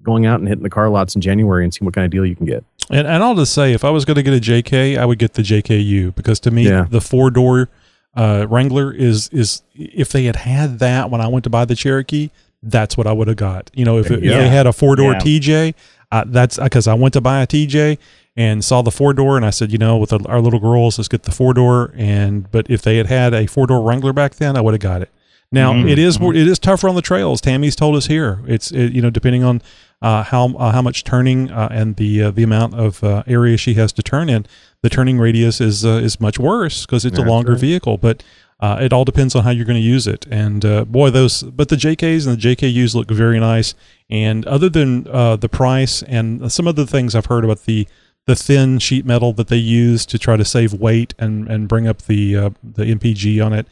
[0.03, 2.25] going out and hitting the car lots in January and seeing what kind of deal
[2.27, 2.65] you can get.
[2.91, 5.19] And, and I'll just say, if I was going to get a JK, I would
[5.19, 6.87] get the JKU because to me, Yeah.
[6.91, 7.69] the four door
[8.17, 11.75] uh, Wrangler is is if they had had that when I went to buy the
[11.75, 12.31] Cherokee,
[12.63, 13.71] that's what I would have got.
[13.75, 15.19] You know, if, it, if they had a four door Yeah.
[15.19, 15.75] TJ,
[16.13, 17.99] uh, that's because I went to buy a TJ
[18.37, 21.09] and saw the four door, and I said, you know, with our little girls, let's
[21.09, 21.93] get the four door.
[21.97, 24.81] And but if they had had a four door Wrangler back then, I would have
[24.81, 25.11] got it.
[25.53, 25.89] Now Mhm.
[25.91, 27.41] it is it is tougher on the trails.
[27.41, 28.41] Tammy's told us here.
[28.47, 29.63] It's it, you know depending on
[30.03, 33.57] uh, how uh, how much turning uh, and the uh, the amount of uh, area
[33.57, 34.47] she has to turn in,
[34.83, 37.61] the turning radius is uh, is much worse because it's a longer right.
[37.61, 37.97] vehicle.
[37.99, 38.23] But
[38.61, 40.27] uh, it all depends on how you're going to use it.
[40.31, 43.75] And uh, boy, those but the JKs and the JKUs look very nice.
[44.11, 47.87] And other than uh, the price and some of the things I've heard about the
[48.27, 51.87] the thin sheet metal that they use to try to save weight and and bring
[51.87, 53.67] up the uh, the MPG on it.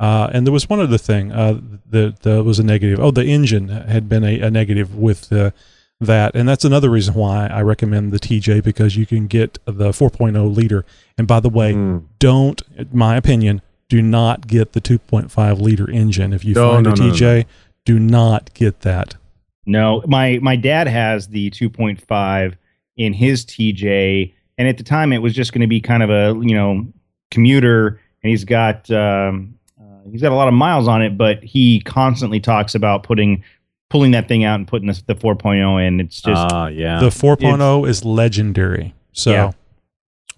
[0.00, 3.00] Uh, and there was one other thing uh, that, that was a negative.
[3.00, 5.50] Oh, the engine had been a, a negative with uh,
[6.00, 9.90] that, and that's another reason why I recommend the TJ because you can get the
[9.90, 10.84] 4.0 liter.
[11.16, 11.98] And by the way, Hmm.
[12.20, 16.32] don't, in my opinion, do not get the 2.5 liter engine.
[16.32, 17.46] If you No, find no, a no, no, TJ,
[17.84, 19.16] do not get that.
[19.66, 22.54] No, my my dad has the 2.5
[22.96, 26.10] in his TJ, and at the time it was just going to be kind of
[26.10, 26.86] a you know
[27.30, 29.57] commuter, and he's got um,
[30.10, 33.42] he's got a lot of miles on it, but he constantly talks about putting
[33.90, 35.98] pulling that thing out and putting the, the 4.0 in.
[36.00, 37.00] It's just Ah, yeah.
[37.00, 38.94] The 4.0 is legendary.
[39.12, 39.52] So Yeah.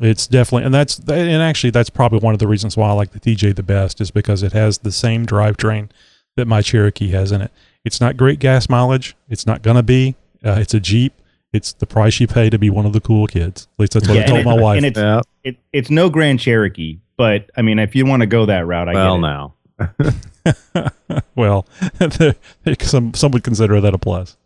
[0.01, 3.11] it's definitely, and that's, and actually, that's probably one of the reasons why I like
[3.11, 5.91] the TJ the best is because it has the same drivetrain
[6.37, 7.51] that my Cherokee has in it.
[7.85, 9.16] It's not great gas mileage.
[9.29, 10.14] It's not going to be.
[10.45, 11.12] Uh, it's a Jeep.
[11.53, 13.66] It's the price you pay to be one of the cool kids.
[13.75, 14.77] At least that's what Yeah, I told and my wife.
[14.77, 18.47] And it's it, it's no Grand Cherokee, but I mean, if you want to go
[18.47, 19.23] that route, I Well, get it.
[19.23, 19.55] now.
[21.35, 21.66] well,
[22.81, 24.37] some some would consider that a plus.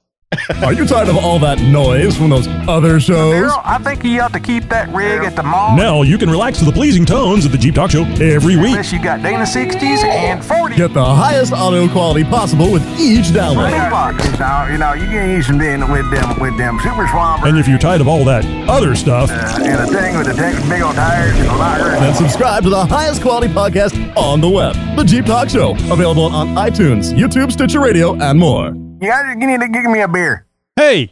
[0.62, 3.52] Are you tired of all that noise from those other shows?
[3.64, 5.76] I think you ought to keep that rig at the mall.
[5.76, 8.68] Now you can relax to the pleasing tones of the Jeep Talk Show every week.
[8.70, 10.76] Unless you got Dana 60s and 40s.
[10.76, 13.70] Get the highest audio quality possible with each download.
[14.38, 17.68] Now, you know, you can use them with them with them super swamper And if
[17.68, 20.34] you're tired of all that other stuff, uh, and a thing with the
[20.68, 21.90] big old tires and a lighter.
[22.00, 25.72] then subscribe to the highest quality podcast on the web, The Jeep Talk Show.
[25.90, 28.83] Available on iTunes, YouTube, Stitcher Radio, and more.
[29.04, 30.46] You guys you need to give me a beer.
[30.76, 31.10] Hey,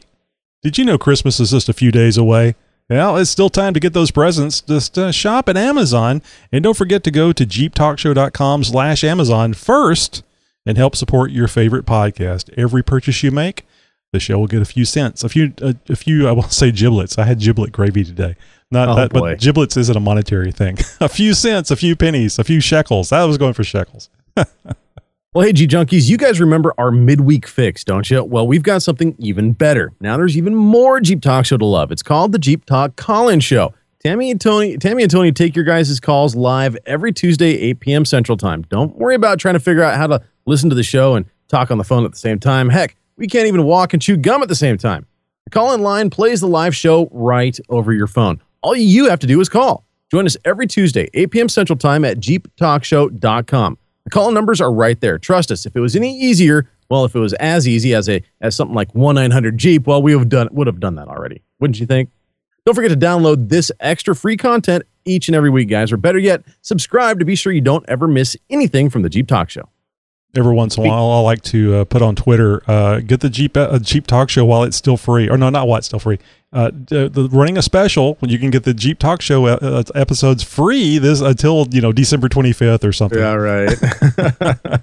[0.62, 2.54] did you know Christmas is just a few days away?
[2.88, 4.60] Well, it's still time to get those presents.
[4.60, 6.20] Just uh, shop at Amazon.
[6.50, 10.22] And don't forget to go to jeeptalkshow.com slash Amazon first
[10.66, 12.50] and help support your favorite podcast.
[12.56, 13.64] Every purchase you make
[14.12, 16.28] the show will get a few cents, a few, a, a few.
[16.28, 17.18] I won't say giblets.
[17.18, 18.36] I had giblet gravy today.
[18.70, 19.20] Not Oh, that, boy.
[19.20, 20.78] but giblets isn't a monetary thing.
[21.00, 23.12] a few cents, a few pennies, a few shekels.
[23.12, 24.10] I was going for shekels.
[25.34, 28.22] Well, hey, G Junkies, you guys remember our midweek fix, don't you?
[28.22, 29.90] Well, we've got something even better.
[29.98, 31.90] Now there's even more Jeep Talk Show to love.
[31.90, 33.72] It's called the Jeep Talk Call-In Show.
[34.04, 38.04] Tammy and Tony, Tammy and Tony take your guys' calls live every Tuesday, 8 p.m.
[38.04, 38.60] Central Time.
[38.68, 41.70] Don't worry about trying to figure out how to listen to the show and talk
[41.70, 42.68] on the phone at the same time.
[42.68, 45.06] Heck, we can't even walk and chew gum at the same time.
[45.44, 48.42] The call-in line plays the live show right over your phone.
[48.60, 49.86] All you have to do is call.
[50.10, 51.48] Join us every Tuesday, 8 p.m.
[51.48, 53.78] Central Time at jeeptalkshow.com.
[54.04, 55.18] The call numbers are right there.
[55.18, 55.64] Trust us.
[55.66, 58.74] If it was any easier, well, if it was as easy as a as something
[58.74, 61.78] like one nine hundred Jeep, well, we have done would have done that already, wouldn't
[61.78, 62.10] you think?
[62.64, 65.90] Don't forget to download this extra free content each and every week, guys.
[65.90, 69.26] Or better yet, subscribe to be sure you don't ever miss anything from the Jeep
[69.26, 69.68] Talk Show.
[70.34, 73.28] Every once in a while, I like to uh, put on Twitter, uh, get the
[73.28, 75.98] Jeep uh, Jeep Talk Show while it's still free, or no, not while it's still
[75.98, 76.18] free.
[76.52, 79.82] Uh, the, the running a special, you can get the Jeep Talk Show uh, uh,
[79.94, 83.18] episodes free this until you know December twenty fifth or something.
[83.18, 84.82] Yeah, right.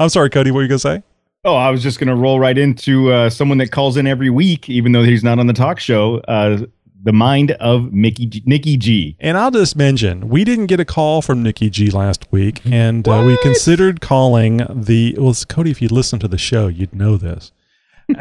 [0.00, 0.50] I'm sorry, Cody.
[0.50, 1.02] What were you gonna say?
[1.44, 4.28] Oh, I was just going to roll right into uh, someone that calls in every
[4.28, 6.18] week, even though he's not on the talk show.
[6.28, 6.66] Uh,
[7.02, 9.16] the mind of Mickey G- NickyG.
[9.20, 13.22] And I'll just mention, we didn't get a call from NickyG last week, and uh,
[13.26, 15.16] we considered calling the.
[15.18, 17.52] Well, Cody, if you listen to the show, you'd know this.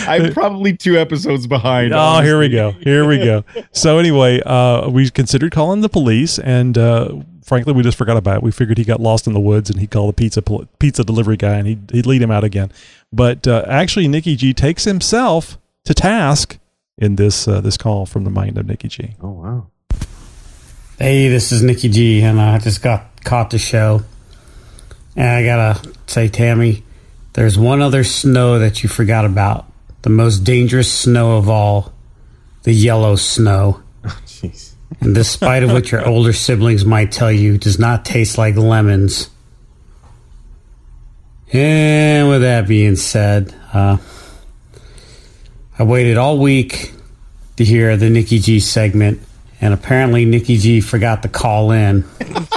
[0.08, 1.92] I'm probably two episodes behind.
[1.94, 2.72] Oh, here we go.
[2.72, 3.44] Here we go.
[3.72, 8.36] So anyway, uh, we considered calling the police, and uh, frankly, we just forgot about
[8.38, 8.42] it.
[8.42, 11.04] We figured he got lost in the woods, and he called the pizza pol- pizza
[11.04, 12.72] delivery guy, and he'd, he'd lead him out again.
[13.12, 16.58] But uh, actually, NickyG takes himself to task
[16.98, 19.14] in this uh, this call from the mind of NickyG.
[19.22, 19.66] Oh wow.
[20.98, 24.02] Hey, this is NickyG, and I just got caught the show.
[25.16, 26.84] And I gotta say, Tammy,
[27.32, 29.66] there's one other snow that you forgot about.
[30.02, 31.92] The most dangerous snow of all,
[32.64, 33.82] the yellow snow.
[34.26, 34.72] Jeez.
[35.00, 39.30] And despite of what your older siblings might tell you, does not taste like lemons.
[41.52, 43.98] And with that being said, uh,
[45.78, 46.92] I waited all week
[47.56, 49.20] to hear the NickyG segment,
[49.60, 52.04] and apparently NickyG forgot to call in.
[52.20, 52.48] and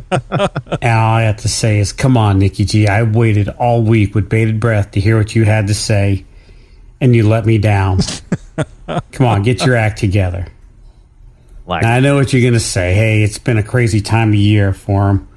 [0.82, 2.88] all I have to say is, come on, NickyG.
[2.88, 6.24] I waited all week with bated breath to hear what you had to say,
[7.04, 7.98] and you let me down.
[9.12, 10.46] come on, get your act together.
[11.68, 12.94] Now, I know what you're going to say.
[12.94, 15.28] Hey, it's been a crazy time of year for him.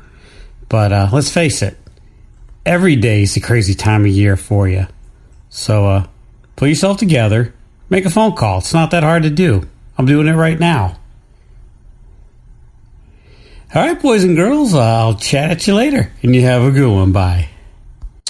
[0.70, 1.78] But uh, let's face it,
[2.66, 4.88] every day is a crazy time of year for you.
[5.50, 6.08] So uh,
[6.56, 7.54] put yourself together,
[7.90, 8.60] make a phone call.
[8.60, 9.68] It's not that hard to do.
[9.98, 10.98] I'm doing it right now.
[13.76, 16.72] All right, boys and girls, uh, I'll chat at you later, and you have a
[16.72, 17.12] good one.
[17.12, 17.50] Bye.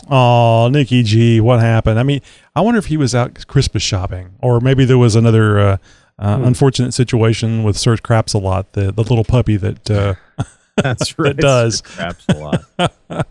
[0.09, 1.99] Oh, NickyG, what happened?
[1.99, 2.21] I mean,
[2.57, 5.77] I wonder if he was out Christmas shopping, or maybe there was another uh,
[6.19, 6.45] uh, Hmm.
[6.45, 10.15] unfortunate situation with Sir Craps a lot, the the little puppy that uh,
[10.75, 11.35] That's right.
[11.35, 11.81] that does.
[11.81, 12.65] Craps a lot.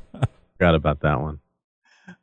[0.58, 1.40] Forgot about that one.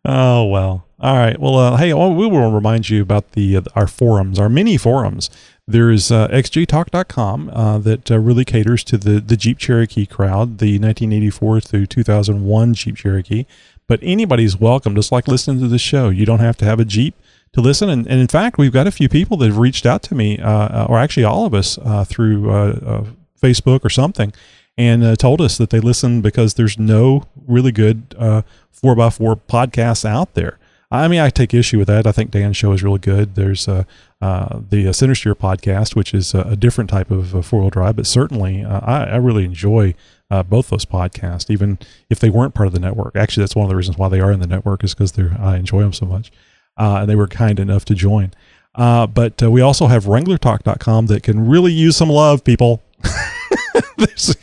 [0.06, 0.86] Oh well.
[1.00, 1.38] All right.
[1.38, 4.78] Well, uh, hey, well, we will remind you about the uh, our forums, our mini
[4.78, 5.30] forums.
[5.68, 10.80] There's uh, xjtalk.com uh, that uh, really caters to the the Jeep Cherokee crowd, the
[10.80, 13.46] 1984 through 2001 Jeep Cherokee.
[13.88, 16.10] But anybody's welcome, just like listening to the show.
[16.10, 17.16] You don't have to have a Jeep
[17.54, 17.90] to listen.
[17.90, 20.40] And, and in fact, we've got a few people that have reached out to me,
[20.40, 23.06] uh, or actually all of us, uh, through uh, uh,
[23.42, 24.34] Facebook or something,
[24.78, 28.42] and uh, told us that they listen because there's no really good uh,
[28.82, 30.60] 4x4 podcasts out there.
[30.94, 32.06] I mean, I take issue with that.
[32.06, 33.34] I think Dan's show is really good.
[33.34, 33.84] There's uh,
[34.22, 37.72] uh, the uh, Sinister podcast, which is uh, a different type of uh, four wheel
[37.72, 39.96] drive, but certainly uh, I, I really enjoy
[40.34, 41.78] uh, both those podcasts, even
[42.10, 43.16] if they weren't part of the network.
[43.16, 45.58] Actually, that's one of the reasons why they are in the network is because I
[45.58, 46.32] enjoy them so much,
[46.76, 48.32] uh, and they were kind enough to join.
[48.74, 52.82] Uh, but uh, we also have WranglerTalk.com that can really use some love, people.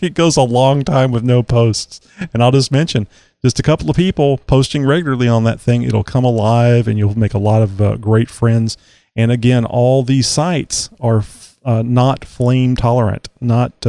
[0.01, 2.01] It goes a long time with no posts,
[2.33, 3.07] and I'll just mention
[3.43, 5.83] just a couple of people posting regularly on that thing.
[5.83, 8.77] It'll come alive, and you'll make a lot of uh, great friends.
[9.15, 13.29] And again, all these sites are f- uh, not flame tolerant.
[13.41, 13.87] Not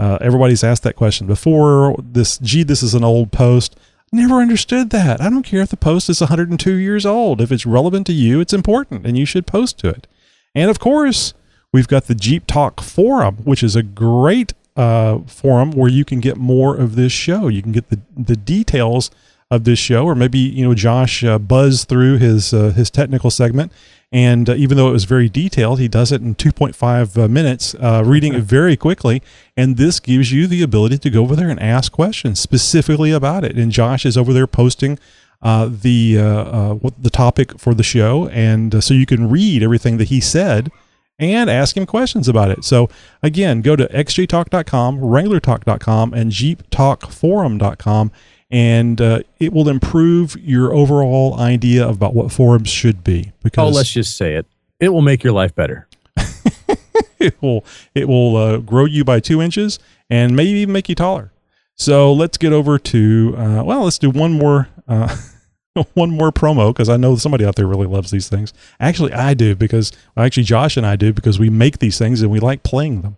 [0.00, 1.94] uh, everybody's asked that question before.
[1.98, 3.76] This, gee, this is an old post.
[4.10, 5.20] Never understood that.
[5.20, 7.40] I don't care if the post is 102 years old.
[7.40, 10.06] If it's relevant to you, it's important, and you should post to it.
[10.54, 11.34] And of course,
[11.72, 16.20] we've got the Jeep Talk forum, which is a great uh, forum where you can
[16.20, 17.48] get more of this show.
[17.48, 19.10] You can get the the details
[19.50, 23.30] of this show, or maybe you know Josh uh, buzzed through his uh, his technical
[23.30, 23.70] segment,
[24.12, 27.74] and uh, even though it was very detailed, he does it in 2.5 uh, minutes,
[27.76, 29.22] uh, reading it very quickly.
[29.56, 33.44] And this gives you the ability to go over there and ask questions specifically about
[33.44, 33.56] it.
[33.56, 34.98] And Josh is over there posting
[35.42, 39.62] uh, the uh, uh, what the topic for the show, and so you can read
[39.62, 40.70] everything that he said
[41.18, 42.64] and ask him questions about it.
[42.64, 42.88] So
[43.22, 48.12] again, go to xjtalk.com, wranglertalk.com, and jeeptalkforum.com,
[48.50, 53.32] and uh, it will improve your overall idea about what forums should be.
[53.42, 54.46] Because Oh, let's just say it.
[54.80, 55.86] It will make your life better.
[57.18, 59.78] it will it will uh, grow you by two inches
[60.08, 61.32] and maybe even make you taller.
[61.76, 65.16] So let's get over to uh, well, let's do one more uh,
[65.94, 68.52] one more promo because I know somebody out there really loves these things.
[68.80, 72.22] Actually, I do because well, actually Josh and I do because we make these things
[72.22, 73.16] and we like playing them.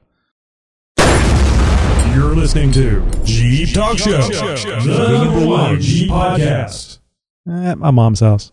[2.14, 6.98] You're listening to Jeep Talk Show, the number one Jeep podcast.
[7.48, 8.52] At my mom's house.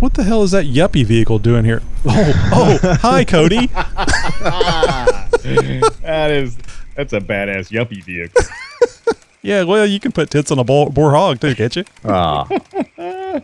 [0.00, 1.82] What the hell is that yuppie vehicle doing here?
[2.06, 3.66] Oh, oh, hi, Cody.
[3.72, 5.28] that
[6.30, 6.56] is
[6.94, 8.42] that's a badass yuppie vehicle.
[9.42, 11.84] Yeah, well, you can put tits on a boar, boar hog too, can't you?
[12.04, 12.48] Ah.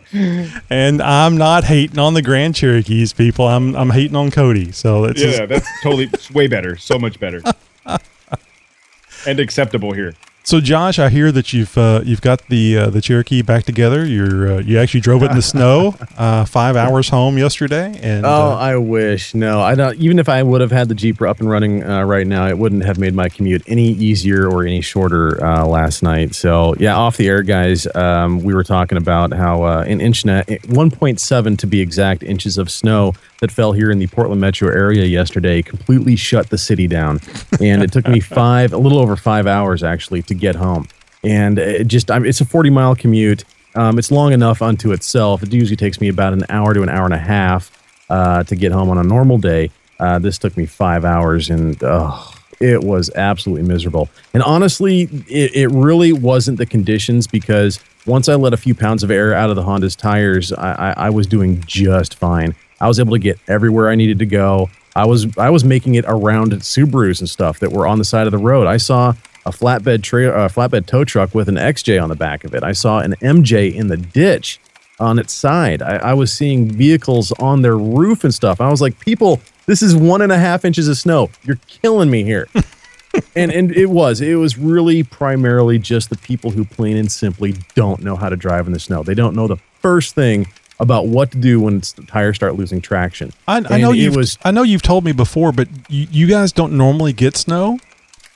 [0.69, 3.47] and I'm not hating on the Grand Cherokees, people.
[3.47, 4.71] I'm I'm hating on Cody.
[4.71, 7.41] So it's yeah, that's totally way better, so much better,
[9.27, 10.15] and acceptable here.
[10.45, 14.05] So, Josh, I hear that you've uh, you've got the uh, the Cherokee back together.
[14.05, 18.27] You're uh, you actually drove it in the snow, uh, five hours home yesterday, and
[18.27, 19.33] oh, uh, I wish.
[19.33, 19.97] No, I don't.
[19.97, 22.59] Even if I would have had the Jeep up and running uh, right now, it
[22.59, 26.35] wouldn't have made my commute any easier or any shorter uh, last night.
[26.35, 27.87] So yeah, off the air, guys.
[27.95, 32.21] Um, we were talking about how uh, an inch and a, 1.7 to be exact
[32.21, 33.15] inches of snow
[33.45, 37.19] that fell here in the Portland metro area yesterday completely shut the city down,
[37.61, 40.87] and it took me five, a little over five hours actually to get home.
[41.23, 43.45] And it just, I'm, it's a 40 mile commute.
[43.75, 45.43] Um, it's long enough unto itself.
[45.43, 47.71] It usually takes me about an hour to an hour and a half
[48.09, 49.69] uh, to get home on a normal day.
[49.99, 54.09] Uh, this took me five hours, and oh, it was absolutely miserable.
[54.33, 59.03] And honestly, it, it really wasn't the conditions because once I let a few pounds
[59.03, 62.55] of air out of the Honda's tires, I, I, I was doing just fine.
[62.79, 64.69] I was able to get everywhere I needed to go.
[64.95, 68.27] I was I was making it around Subarus and stuff that were on the side
[68.27, 68.67] of the road.
[68.67, 69.13] I saw
[69.45, 72.63] a flatbed tra- uh, flatbed tow truck with an XJ on the back of it.
[72.63, 74.59] I saw an MJ in the ditch
[74.99, 75.81] on its side.
[75.81, 78.61] I, I was seeing vehicles on their roof and stuff.
[78.61, 81.29] I was like, people, this is one and a half inches of snow.
[81.43, 82.47] You're killing me here.
[83.35, 87.55] and and it was it was really primarily just the people who plain and simply
[87.75, 89.03] don't know how to drive in the snow.
[89.03, 90.47] They don't know the first thing
[90.79, 93.31] about what to do when the tires start losing traction.
[93.47, 96.51] I, I know you was I know you've told me before, but you, you guys
[96.51, 97.79] don't normally get snow.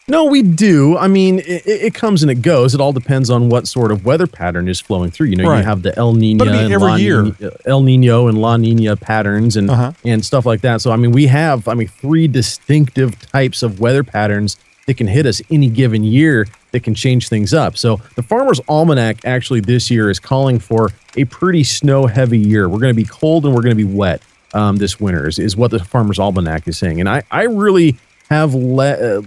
[0.07, 0.97] No, we do.
[0.97, 2.73] I mean, it, it comes and it goes.
[2.73, 5.27] It all depends on what sort of weather pattern is flowing through.
[5.27, 5.59] You know, Right.
[5.59, 7.21] you have the El Nino But I mean, and every La year.
[7.23, 9.91] Nina- El Nino and La Nina patterns and Uh-huh.
[10.03, 10.81] and stuff like that.
[10.81, 14.57] So I mean, we have I mean three distinctive types of weather patterns
[14.89, 17.77] that can hit us any given year that can change things up.
[17.77, 22.67] So the Farmer's Almanac actually this year is calling for a pretty snow heavy year.
[22.67, 24.23] We're going to be cold and we're going to be wet
[24.55, 26.99] um, this winter is, is what the Farmer's Almanac is saying.
[26.99, 27.99] And I I really
[28.31, 29.21] have le- uh,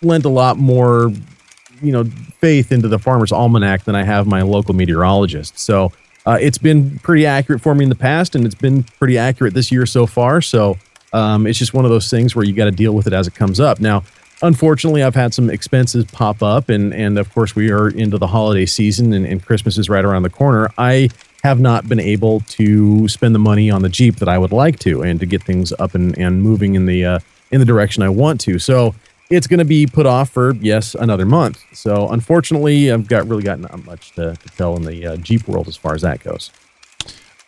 [0.00, 1.12] lent a lot more
[1.82, 2.04] you know
[2.40, 5.90] faith into the farmer's almanac than i have my local meteorologist so
[6.26, 9.52] uh, it's been pretty accurate for me in the past and it's been pretty accurate
[9.52, 10.78] this year so far so
[11.12, 13.26] um, it's just one of those things where you got to deal with it as
[13.26, 14.04] it comes up now
[14.42, 18.26] unfortunately i've had some expenses pop up and and of course we are into the
[18.26, 21.08] holiday season and, and christmas is right around the corner i
[21.42, 24.78] have not been able to spend the money on the jeep that i would like
[24.78, 27.18] to and to get things up and, and moving in the uh,
[27.50, 28.94] in the direction i want to so
[29.32, 31.64] it's going to be put off for yes another month.
[31.72, 35.48] So unfortunately, I've got really got not much to, to tell in the uh, Jeep
[35.48, 36.50] world as far as that goes.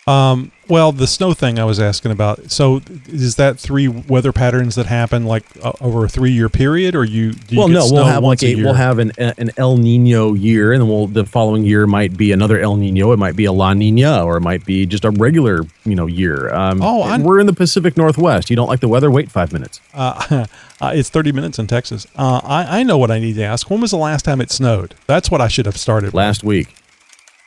[0.07, 2.51] Um, well, the snow thing I was asking about.
[2.51, 7.05] So, is that three weather patterns that happen like uh, over a three-year period, or
[7.05, 7.33] you?
[7.33, 8.65] Do you well, get no, we'll have like a, year?
[8.65, 12.33] we'll have an an El Nino year, and then we'll the following year might be
[12.33, 13.13] another El Nino.
[13.13, 16.07] It might be a La Nina, or it might be just a regular you know
[16.07, 16.53] year.
[16.55, 18.49] Um, Oh, I- we're in the Pacific Northwest.
[18.51, 19.11] You don't like the weather?
[19.11, 19.81] Wait five minutes.
[19.93, 20.47] Uh,
[20.81, 22.07] uh, it's 30 minutes in Texas.
[22.17, 23.69] Uh, I, I know what I need to ask.
[23.71, 24.95] When was the last time it snowed?
[25.07, 26.09] That's what I should have started.
[26.09, 26.15] with.
[26.15, 26.75] Last week.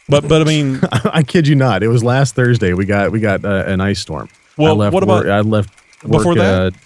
[0.09, 1.83] But but I mean, I kid you not.
[1.83, 2.73] It was last Thursday.
[2.73, 4.29] We got we got uh, an ice storm.
[4.57, 5.69] Well, I left what about work- I left
[6.03, 6.73] work, before that?
[6.73, 6.77] Uh,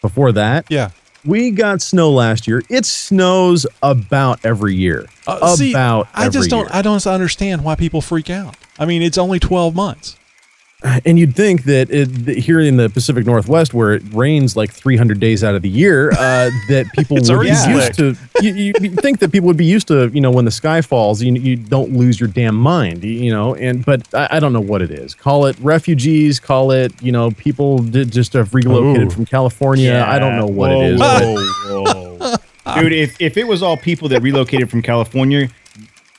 [0.00, 0.90] before that, yeah.
[1.24, 2.62] We got snow last year.
[2.70, 5.06] It snows about every year.
[5.26, 6.60] Uh, see, about I just don't.
[6.60, 6.70] year.
[6.72, 8.56] I don't understand why people freak out.
[8.78, 10.16] I mean, it's only 12 months.
[11.04, 14.70] And you'd think that, it, that here in the Pacific Northwest, where it rains like
[14.70, 16.14] 300 days out of the year, uh,
[16.68, 18.16] that people would be already used to.
[18.40, 20.80] You, you you'd think that people would be used to, you know, when the sky
[20.80, 23.56] falls, you, you don't lose your damn mind, you, you know.
[23.56, 25.16] And but I, I don't know what it is.
[25.16, 26.38] Call it refugees.
[26.38, 29.10] Call it, you know, people did just have relocated Ooh.
[29.10, 30.04] from California.
[30.06, 31.00] I don't know what Whoa, it is.
[31.00, 32.14] Whoa,
[32.66, 32.80] whoa.
[32.80, 35.48] Dude, if, if it was all people that relocated from California,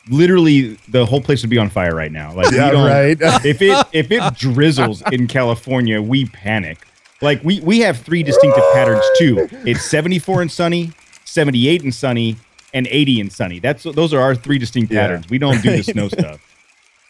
[0.10, 2.34] literally the whole place would be on fire right now.
[2.34, 3.18] Like, Yeah, right.
[3.46, 6.80] if it if it drizzles in California, we panic.
[7.22, 9.48] Like we we have three distinctive patterns too.
[9.66, 10.92] It's 74 and sunny,
[11.26, 12.38] 78 and sunny,
[12.74, 13.60] and 80 and sunny.
[13.60, 15.02] That's those are our three distinct Yeah.
[15.02, 15.30] patterns.
[15.30, 16.40] We don't do the snow stuff.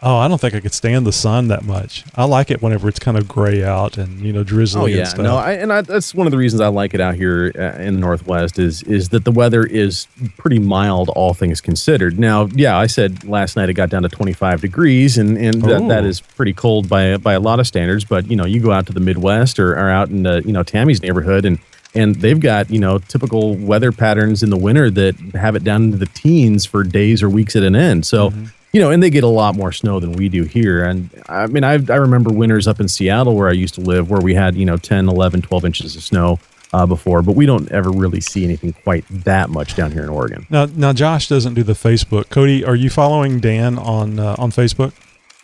[0.02, 2.06] Oh, I don't think I could stand the sun that much.
[2.16, 5.00] I like it whenever it's kind of gray out and you know drizzly Oh yeah,
[5.00, 5.24] and stuff.
[5.24, 7.82] no, I, and I, that's one of the reasons I like it out here uh,
[7.82, 12.18] in the Northwest is is that the weather is pretty mild, all things considered.
[12.18, 15.86] Now, yeah, I said last night it got down to 25 degrees, and and that,
[15.90, 16.34] that Ooh.
[16.38, 18.06] pretty cold by by a lot of standards.
[18.06, 20.54] But you know, you go out to the Midwest or, or out in the, you
[20.54, 21.60] know Tammy's neighborhood, and
[21.94, 25.84] and they've got you know typical weather patterns in the winter that have it down
[25.84, 28.06] into the teens for days or weeks at an end.
[28.06, 28.32] So.
[28.72, 30.84] You know, and they get a lot more snow than we do here.
[30.84, 34.10] And I mean, I, I remember winters up in Seattle where I used to live
[34.12, 36.40] where we had, you know, 10, 11, 12 inches of snow
[36.72, 40.10] uh, before, but we don't ever really see anything quite that much down here in
[40.10, 40.46] Oregon.
[40.52, 42.30] Now, now Josh doesn't do the Facebook.
[42.30, 44.94] Cody, are you following Dan on uh, on Facebook?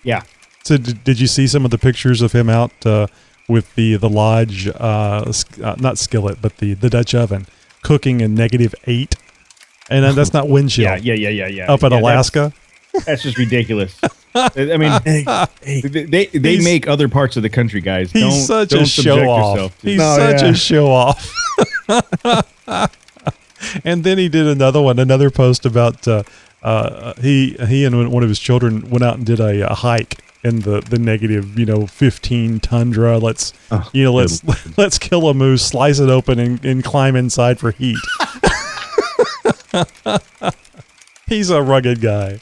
[0.03, 0.21] Yeah.
[0.63, 3.07] So did, did you see some of the pictures of him out uh,
[3.49, 5.31] with the the lodge, uh,
[5.63, 7.47] uh, not skillet, but the the Dutch oven,
[7.81, 9.15] cooking in negative eight,
[9.89, 10.83] and that's not wind chill.
[10.83, 11.71] Yeah, yeah, yeah, yeah, yeah.
[11.73, 12.53] Up in Yeah, that's- Alaska.
[13.05, 13.99] That's just ridiculous.
[14.33, 18.11] I mean, they they, they make other parts of the country, guys.
[18.11, 19.81] He's don't, such don't a show off.
[19.81, 21.31] He's such a show off.
[23.83, 26.23] and then he did another one, another post about uh,
[26.63, 30.21] uh, he he and one of his children went out and did a, a hike
[30.43, 33.17] in the the negative, you know, fifteen tundra.
[33.17, 33.53] Let's
[33.93, 34.43] you know, let's
[34.77, 37.97] let's kill a moose, slice it open, and, and climb inside for heat.
[41.27, 42.39] He's a rugged guy.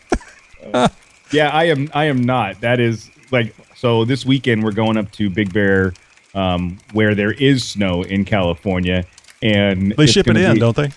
[1.32, 1.90] yeah, I am.
[1.94, 2.62] I am not.
[2.62, 4.06] That is like so.
[4.06, 5.94] This weekend we're going up to Big Bear,
[6.34, 9.06] um, where there is snow in California,
[9.42, 10.92] and They ship it in, be- don't they?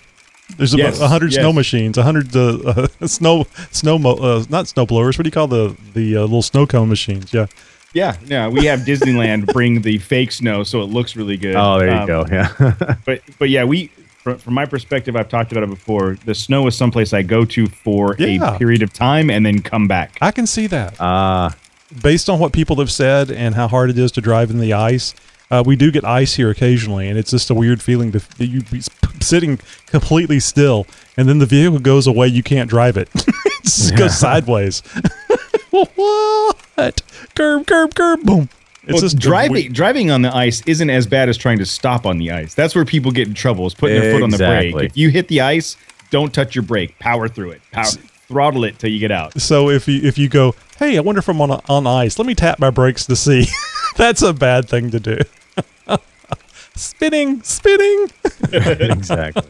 [0.57, 1.41] There's Yes, about a hundred yes.
[1.41, 5.17] snow machines, a hundred uh, uh, snow snow mo- uh, not snow blowers.
[5.17, 7.33] What do you call the the uh, little snow cone machines?
[7.33, 7.47] Yeah,
[7.93, 8.47] Yeah, yeah.
[8.47, 11.55] We have Disneyland bring the fake snow, so it looks really good.
[11.57, 12.25] Oh, there you Um, go.
[12.31, 12.75] Yeah.
[13.05, 13.91] but but yeah, we
[14.27, 16.17] from, from my perspective, I've talked about it before.
[16.25, 18.55] The snow is someplace I go to for Yeah.
[18.55, 20.17] a period of time and then come back.
[20.21, 20.95] I can see that.
[20.99, 21.55] Ah,
[22.01, 24.73] Based on what people have said and how hard it is to drive in the
[24.73, 25.15] ice,
[25.49, 28.47] uh, we do get ice here occasionally, and it's just a weird feeling to that
[28.47, 28.89] you be s-
[29.21, 32.27] sitting completely still, and then the vehicle goes away.
[32.27, 34.81] You can't drive it; it just goes sideways.
[35.71, 37.01] what?
[37.35, 38.49] Curb, curb, curb, boom.
[38.87, 41.65] It's Well, just driving weird- driving on the ice isn't as bad as trying to
[41.65, 42.53] stop on the ice.
[42.53, 43.67] That's where people get in trouble.
[43.67, 44.75] Is putting their foot on the brake.
[44.77, 45.75] If you hit the ice,
[46.09, 46.97] don't touch your brake.
[46.99, 47.61] Power through it.
[47.71, 47.85] Power,
[48.29, 49.39] throttle it till you get out.
[49.41, 52.17] So if you if you go, hey, I wonder if I'm on on ice.
[52.17, 53.47] Let me tap my brakes to see.
[53.97, 55.17] That's a bad thing to do.
[56.75, 58.07] spinning, spinning.
[58.53, 59.43] exactly.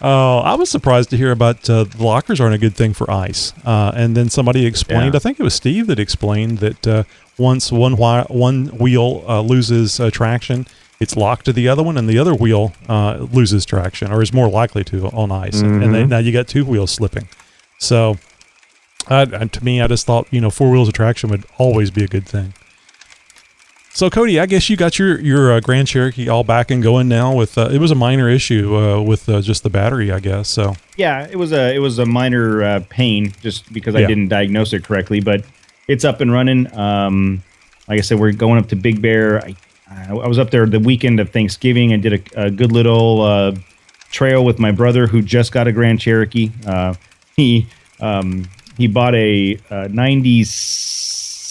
[0.00, 3.10] Oh, I was surprised to hear about uh, the lockers aren't a good thing for
[3.10, 3.52] ice.
[3.64, 5.18] Uh, and then somebody explained, Yeah.
[5.18, 7.04] I think it was Steve that explained that uh,
[7.38, 10.66] once one one wheel uh, loses uh, traction,
[10.98, 14.32] it's locked to the other one, and the other wheel uh, loses traction or is
[14.32, 15.60] more likely to on ice.
[15.60, 17.28] And, and then, now you got two wheels slipping.
[17.78, 18.16] So,
[19.08, 22.04] I, to me, I just thought you know four wheels of traction would always be
[22.04, 22.54] a good thing.
[23.92, 27.08] So Cody, I guess you got your your uh, Grand Cherokee all back and going
[27.08, 27.34] now.
[27.34, 30.48] With uh, it was a minor issue uh, with uh, just the battery, I guess.
[30.48, 34.06] So Yeah, it was a it was a minor uh, pain just because I Yeah.
[34.06, 35.44] didn't diagnose it correctly, but
[35.88, 36.72] it's up and running.
[36.78, 37.42] Um,
[37.88, 39.44] like I said, we're going up to Big Bear.
[39.44, 39.56] I,
[40.08, 43.56] I was up there the weekend of Thanksgiving and did a, a good little uh,
[44.12, 46.52] trail with my brother who just got a Grand Cherokee.
[46.64, 46.94] Uh,
[47.36, 47.66] he
[47.98, 49.88] um, he bought a, uh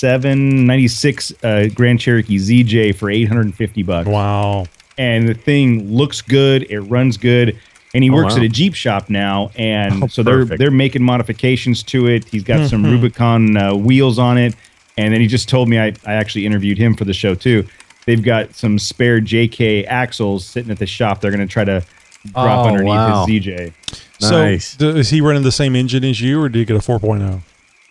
[0.03, 4.07] 97, 96 uh, Grand Cherokee ZJ for 850 bucks.
[4.07, 4.65] Wow.
[4.97, 7.57] And the thing looks good, it runs good.
[7.93, 8.37] And he Oh, works wow.
[8.39, 10.59] at a Jeep shop now, and Oh, so they're perfect.
[10.59, 12.25] they're making modifications to it.
[12.29, 12.91] He's got some Mhm.
[12.91, 14.55] Rubicon uh, wheels on it,
[14.97, 17.65] and then he just told me I, I actually interviewed him for the show too.
[18.05, 21.19] They've got some spare JK axles sitting at the shop.
[21.21, 21.83] They're going to try to
[22.33, 23.25] drop Oh, underneath wow.
[23.25, 23.73] his ZJ.
[24.19, 24.75] so Nice.
[24.75, 26.99] d- is he running the same engine as you, or did he get a oh?
[26.99, 27.41] 4.0?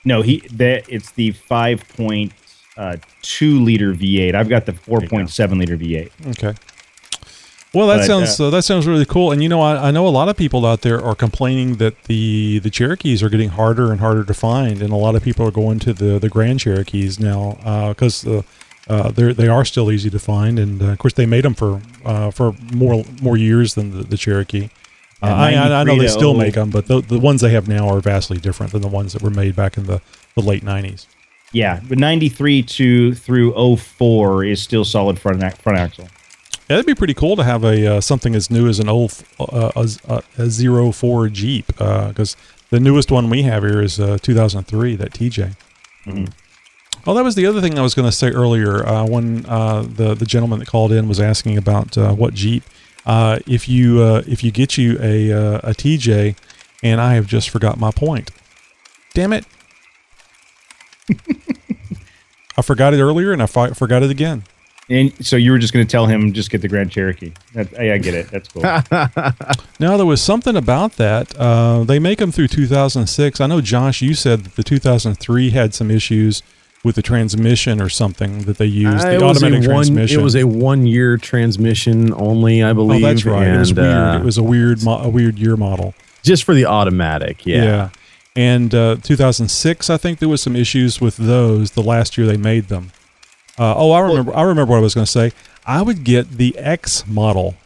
[0.04, 2.32] No, he that it's the five point
[2.76, 4.34] uh, two liter V8.
[4.34, 6.10] I've got the four point seven liter V8.
[6.30, 6.54] Okay.
[7.74, 9.30] Well, that But, sounds uh, that sounds really cool.
[9.30, 12.04] And you know, I, I know a lot of people out there are complaining that
[12.04, 15.46] the the Cherokees are getting harder and harder to find, and a lot of people
[15.46, 18.42] are going to the the Grand Cherokees now because uh,
[18.88, 21.54] uh, they they are still easy to find, and uh, of course they made them
[21.54, 24.70] for uh, for more more years than the, the Cherokee.
[25.22, 27.66] Uh, I, I, I know they still make them, but the, the ones they have
[27.66, 30.00] now are vastly different than the ones that were made back in the,
[30.34, 31.06] the late '90s.
[31.52, 36.08] Yeah, but 93 to through 04 is still solid front front axle.
[36.68, 39.24] Yeah, that'd be pretty cool to have a uh, something as new as an old
[39.40, 42.36] uh, a, a, a zero four Jeep because
[42.70, 45.56] the newest one we have here is uh, 2003 that TJ.
[47.06, 49.82] Oh, that was the other thing I was going to say earlier uh, when uh,
[49.82, 52.62] the the gentleman that called in was asking about uh, what Jeep.
[53.08, 56.36] Uh, if you uh, if you get you a uh, a TJ,
[56.82, 58.30] and I have just forgot my point.
[59.14, 59.46] Damn it!
[62.56, 64.44] I forgot it earlier, and I fi- forgot it again.
[64.90, 67.32] And so you were just going to tell him just get the Grand Cherokee.
[67.54, 68.30] That, I, I get it.
[68.30, 68.62] That's cool.
[69.80, 71.38] Now there was something about that.
[71.38, 73.40] Uh, they make them through 2006.
[73.40, 76.42] I know, Josh, you said that the 2003 had some issues
[76.84, 79.76] with the transmission or something that they used, Uh, the it was a automatic one-
[79.76, 80.20] transmission.
[80.20, 82.98] It was a one-year transmission only, I believe.
[82.98, 83.16] oh, believe.
[83.16, 83.48] that's right.
[83.48, 83.96] it was and, weird.
[83.96, 85.94] uh, it was a weird, mo- a weird year model.
[86.22, 87.44] just for the automatic.
[87.46, 87.64] Yeah.
[87.64, 87.88] Yeah.
[88.36, 91.72] And uh, 2006, I think there was some issues with those.
[91.72, 92.92] The last year they made them.
[93.58, 94.32] Uh, oh, I remember.
[94.36, 95.32] I remember what I was going to say.
[95.66, 97.56] I would get the X model.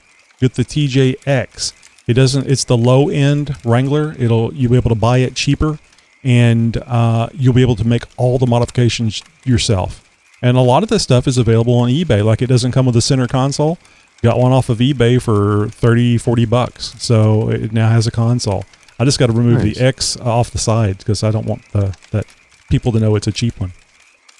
[0.40, 1.72] Get the TJX.
[2.06, 2.46] It doesn't.
[2.46, 4.14] It's the low end Wrangler.
[4.18, 5.78] It'll you'll be able to buy it cheaper,
[6.24, 10.08] and uh, you'll be able to make all the modifications yourself.
[10.40, 12.24] And a lot of this stuff is available on eBay.
[12.24, 13.78] Like it doesn't come with a center console.
[14.22, 16.94] Got one off of eBay for 30, 40 bucks.
[16.98, 18.64] So it now has a console.
[18.98, 19.78] I just got to remove Nice.
[19.78, 22.26] the X off the side because I don't want the, that
[22.70, 23.72] people to know it's a cheap one.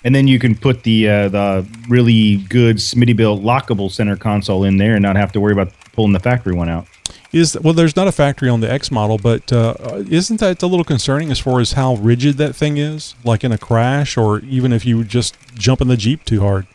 [0.05, 4.65] and then you can put the uh, the really good Smitty Smittybilt lockable center console
[4.65, 6.87] in there and not have to worry about pulling the factory one out.
[7.33, 9.75] Is well, there's not a factory on the X model, but uh,
[10.11, 13.15] isn't that a little concerning as far as how rigid that thing is?
[13.25, 16.67] Like in a crash, or even if you just jump in the Jeep too hard.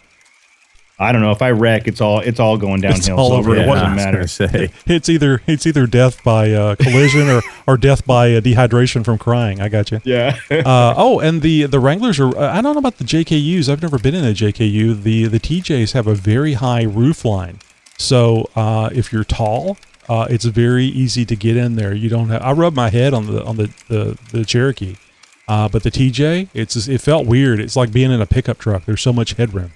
[0.99, 2.97] I don't know if I wreck, it's all it's all going downhill.
[2.97, 3.55] It's all so over.
[3.55, 4.27] It Yeah, doesn't matter.
[4.27, 4.71] Say.
[4.87, 9.19] It's either it's either death by uh, collision or, or death by uh, dehydration from
[9.19, 9.61] crying.
[9.61, 10.01] I got you.
[10.03, 10.39] Yeah.
[10.49, 12.35] uh, oh, and the the Wranglers are.
[12.35, 13.69] I don't know about the JKUs.
[13.69, 15.03] I've never been in a JKU.
[15.03, 17.59] The the TJs have a very high roof line,
[17.99, 19.77] so uh, if you're tall,
[20.09, 21.93] uh, it's very easy to get in there.
[21.93, 22.41] You don't have.
[22.41, 24.95] I rub my head on the on the the, the Cherokee,
[25.47, 27.59] uh, but the TJ, it's just- it felt weird.
[27.59, 28.85] It's like being in a pickup truck.
[28.85, 29.71] There's so much headroom.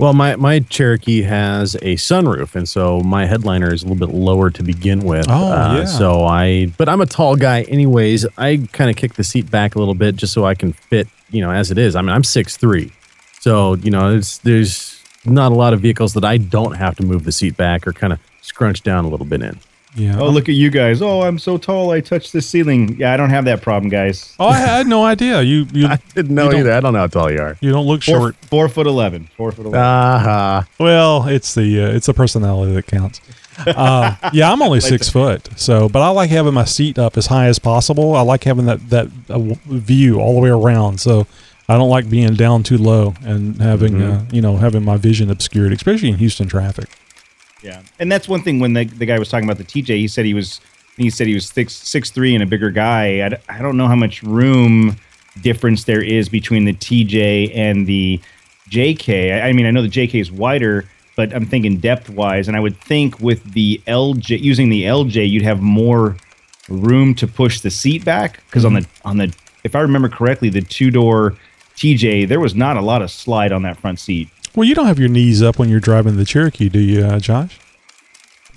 [0.00, 4.12] Well, my, my Cherokee has a sunroof, and so my headliner is a little bit
[4.12, 5.26] lower to begin with.
[5.28, 5.84] Oh, Uh, yeah.
[5.84, 8.26] So I, but I'm a tall guy, anyways.
[8.36, 11.06] I kind of kick the seat back a little bit just so I can fit,
[11.30, 11.94] you know, as it is.
[11.94, 12.90] I mean, I'm six three,
[13.38, 17.04] so you know, it's there's not a lot of vehicles that I don't have to
[17.04, 19.58] move the seat back or kind of scrunch down a little bit in.
[19.96, 20.18] Yeah.
[20.18, 21.00] Oh, look at you guys.
[21.02, 21.92] Oh, I'm so tall.
[21.92, 22.96] I touched the ceiling.
[22.98, 24.34] Yeah, I don't have that problem, guys.
[24.40, 25.40] Oh, I had no idea.
[25.42, 26.72] You you I didn't know you don't- either.
[26.72, 27.56] I don't know how tall you are.
[27.60, 28.36] You don't look Four, short.
[28.46, 29.28] four foot eleven.
[29.36, 29.80] Four foot eleven.
[29.80, 33.20] Ah, Well, it's the uh, it's the personality that counts.
[33.66, 37.26] Uh, yeah, I'm only six foot, so but I like having my seat up as
[37.26, 38.16] high as possible.
[38.16, 40.98] I like having that that uh, view all the way around.
[41.00, 41.28] So
[41.68, 45.30] I don't like being down too low and having uh, you know having my vision
[45.30, 46.88] obscured, especially in Houston traffic.
[47.64, 48.60] Yeah, and that's one thing.
[48.60, 50.60] When the, the guy was talking about the TJ, he said he was
[50.98, 53.24] he said he was six six three and a bigger guy.
[53.24, 54.96] I, d- I don't know how much room
[55.40, 58.20] difference there is between the TJ and the
[58.68, 59.32] JK.
[59.32, 60.84] I, I mean, I know the JK is wider,
[61.16, 65.28] but I'm thinking depth wise, and I would think with the LJ using the LJ,
[65.28, 66.18] you'd have more
[66.68, 68.82] room to push the seat back because on mm-hmm.
[68.82, 69.34] the on the
[69.64, 71.34] if I remember correctly, the two door
[71.76, 74.28] TJ there was not a lot of slide on that front seat.
[74.54, 77.18] Well, you don't have your knees up when you're driving the Cherokee, do you, uh,
[77.18, 77.58] Josh?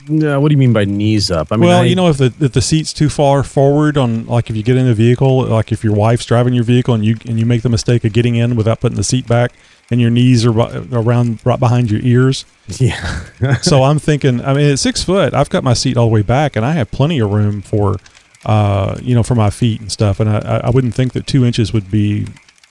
[0.09, 1.51] no, what do you mean by knees up?
[1.51, 4.25] I mean, well, I- you know, if the if the seat's too far forward on,
[4.25, 7.03] like if you get in a vehicle, like if your wife's driving your vehicle and
[7.03, 9.51] you and you make the mistake of getting in without putting the seat back,
[9.91, 10.51] and your knees are
[10.93, 12.45] around right behind your ears.
[12.79, 13.57] Yeah.
[13.61, 16.21] so I'm thinking, I mean, at six foot, I've got my seat all the way
[16.21, 17.97] back, and I have plenty of room for,
[18.45, 20.19] uh, you know, for my feet and stuff.
[20.21, 22.27] And I- I wouldn't think that two inches would be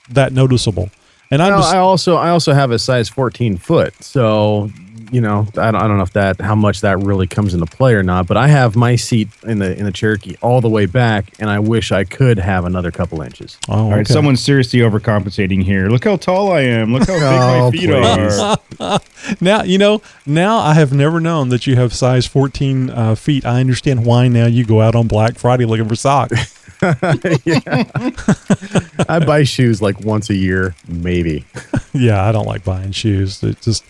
[0.09, 0.89] that noticeable.
[1.31, 4.69] And I'm Well, just, I also I also have a size 14 foot, so
[5.09, 7.65] you know I don't, I don't know if that how much that really comes into
[7.65, 8.27] play or not.
[8.27, 11.49] But I have my seat in the in the Cherokee all the way back, and
[11.49, 13.57] I wish I could have another couple inches.
[13.69, 14.13] oh, All right, okay.
[14.13, 15.89] someone's seriously overcompensating here.
[15.89, 16.93] Look how tall I am.
[16.93, 18.99] Look how big my Oh, feet are.
[19.41, 20.01] now you know.
[20.25, 23.45] Now I have never known that you have size 14 uh, feet.
[23.45, 26.53] I understand why now you go out on Black Friday looking for socks.
[29.09, 31.45] I buy shoes like once a year, maybe.
[31.93, 33.43] yeah, I don't like buying shoes.
[33.43, 33.83] It just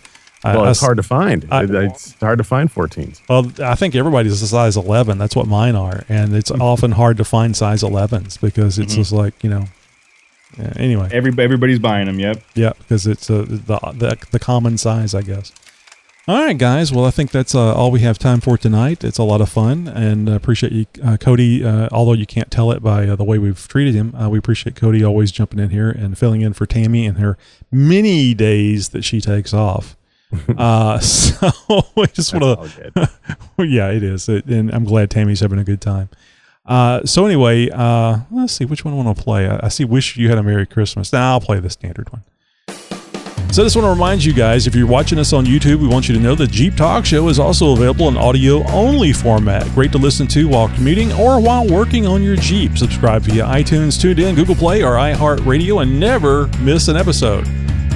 [0.44, 1.46] Well, I it's s- hard to find.
[1.50, 3.20] I- it's hard to find 14s.
[3.28, 5.18] Well, I think everybody's a size 11.
[5.18, 8.96] That's what mine are, and it's often hard to find size 11s because it's Mhm.
[8.96, 9.66] just like you know.
[10.58, 12.18] yeah, anyway, Every, everybody's buying them.
[12.18, 12.42] Yep.
[12.54, 15.52] yeah, because it's uh, the, the the common size, I guess.
[16.28, 16.92] All right, guys.
[16.92, 19.02] Well, I think that's uh, all we have time for tonight.
[19.02, 21.64] It's a lot of fun, and uh, appreciate you, uh, Cody.
[21.64, 24.38] Uh, although you can't tell it by uh, the way we've treated him, uh, we
[24.38, 27.38] appreciate Cody always jumping in here and filling in for Tammy in her
[27.72, 29.96] many days that she takes off.
[30.58, 31.50] uh, so
[31.96, 33.10] we just want to.
[33.60, 36.10] yeah, it is, it, and I'm glad Tammy's having a good time.
[36.66, 39.48] Uh, so anyway, uh, let's see which one I want to play.
[39.48, 39.86] I, I see.
[39.86, 41.10] Wish you had a Merry Christmas.
[41.10, 42.22] Now I'll play the standard one.
[43.50, 45.88] So I just want to remind you guys, if you're watching us on YouTube, we
[45.88, 49.64] want you to know the Jeep Talk Show is also available in audio only format.
[49.74, 52.76] Great to listen to while commuting or while working on your Jeep.
[52.76, 57.48] Subscribe via iTunes, TuneIn, Google Play, or iHeartRadio and never miss an episode.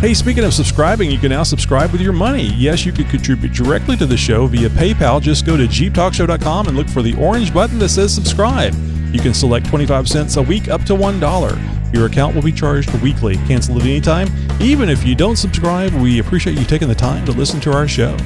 [0.03, 2.47] Hey, speaking of subscribing, you can now subscribe with your money.
[2.57, 5.23] Yes, you can contribute directly to the show via PayPal.
[5.23, 8.75] Just go to jeeptalkshow.com and look for the orange button that says subscribe.
[9.15, 11.95] You can select 25 cents a week up to $1.
[11.95, 13.37] Your account will be charged weekly.
[13.47, 14.27] Cancel at any time.
[14.61, 17.87] Even if you don't subscribe, we appreciate you taking the time to listen to our
[17.87, 18.17] show.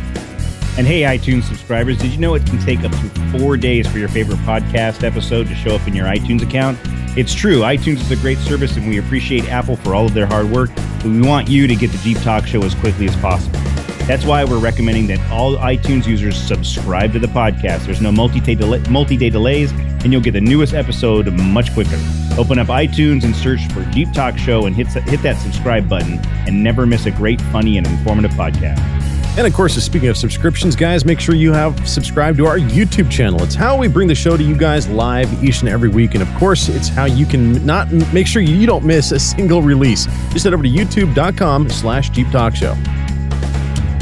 [0.78, 3.98] And hey, iTunes subscribers, did you know it can take up to four days for
[3.98, 6.78] your favorite podcast episode to show up in your iTunes account?
[7.16, 10.26] It's true, iTunes is a great service and we appreciate Apple for all of their
[10.26, 13.16] hard work, but we want you to get the Jeep Talk Show as quickly as
[13.16, 13.58] possible.
[14.06, 17.86] That's why we're recommending that all iTunes users subscribe to the podcast.
[17.86, 21.98] There's no multi-day, delay, multi-day delays, and you'll get the newest episode much quicker.
[22.36, 26.18] Open up iTunes and search for Jeep Talk Show and hit, hit that subscribe button
[26.46, 28.95] and never miss a great, funny, and informative podcast.
[29.36, 33.10] And of course, speaking of subscriptions, guys, make sure you have subscribed to our YouTube
[33.10, 33.42] channel.
[33.42, 36.14] It's how we bring the show to you guys live each and every week.
[36.14, 39.60] And of course, it's how you can not make sure you don't miss a single
[39.60, 40.06] release.
[40.32, 42.74] Just head over to youtube.com slash Jeep Talk Show.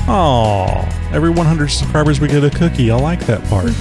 [0.06, 2.92] Oh, every 100 subscribers we get a cookie.
[2.92, 3.72] I like that part.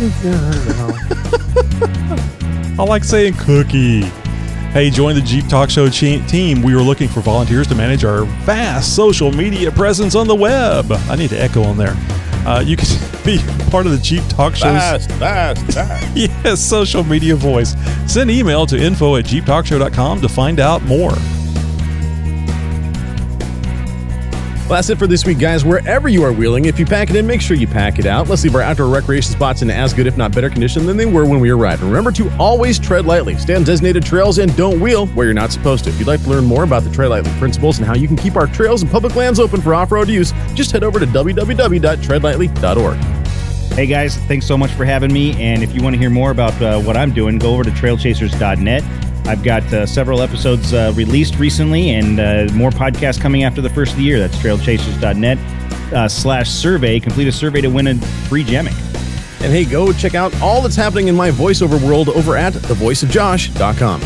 [2.79, 4.09] I like saying cookie.
[4.73, 6.63] Hey, join the Jeep Talk Show team.
[6.63, 10.91] We are looking for volunteers to manage our vast social media presence on the web.
[10.91, 11.93] I need to echo on there.
[12.43, 12.87] Uh, you can
[13.23, 13.37] be
[13.69, 16.17] part of the Jeep Talk Show's Fast, fast, fast.
[16.17, 17.75] yes, social media voice.
[18.11, 21.13] Send email to info at jeeptalkshow.com to find out more.
[24.73, 25.63] Well, that's it for this week, guys.
[25.63, 28.27] Wherever you are wheeling, if you pack it in, make sure you pack it out.
[28.27, 31.05] Let's leave our outdoor recreation spots in as good, if not better, condition than they
[31.05, 31.83] were when we arrived.
[31.83, 35.35] And remember to always tread lightly, stay on designated trails, and don't wheel where you're
[35.35, 35.91] not supposed to.
[35.91, 38.17] If you'd like to learn more about the Tread Lightly principles and how you can
[38.17, 41.05] keep our trails and public lands open for off road use, just head over to
[41.05, 42.97] www.treadlightly.org.
[43.75, 45.39] Hey guys, thanks so much for having me.
[45.39, 47.69] And if you want to hear more about uh, what I'm doing, go over to
[47.69, 49.02] trailchasers.net.
[49.25, 53.69] I've got uh, several episodes uh, released recently and uh, more podcasts coming after the
[53.69, 54.19] first of the year.
[54.19, 55.37] That's trailchasers.net
[55.93, 56.99] uh, slash survey.
[56.99, 57.95] Complete a survey to win a
[58.27, 58.73] free Jammock.
[59.41, 64.01] And hey, go check out all that's happening in my voiceover world over at thevoiceofjosh.com.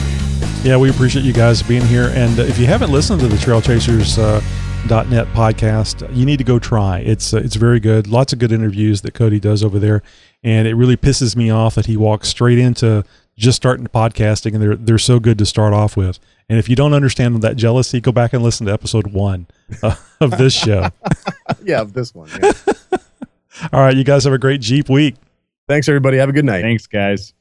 [0.63, 2.11] Yeah, we appreciate you guys being here.
[2.13, 4.41] And uh, if you haven't listened to the Trail Chasers uh,
[4.87, 6.99] .net podcast, you need to go try.
[6.99, 8.07] It's uh, it's very good.
[8.07, 10.01] Lots of good interviews that Cody does over there,
[10.43, 13.03] and it really pisses me off that he walks straight into
[13.37, 16.19] just starting podcasting, and they're they're so good to start off with.
[16.49, 19.47] And if you don't understand that jealousy, go back and listen to episode one
[19.83, 20.89] uh, of this show.
[21.63, 22.29] yeah, of this one.
[22.41, 22.51] yeah.
[23.73, 25.15] All right, you guys have a great Jeep week.
[25.67, 26.17] Thanks, everybody.
[26.17, 26.61] Have a good night.
[26.61, 27.33] Thanks, guys.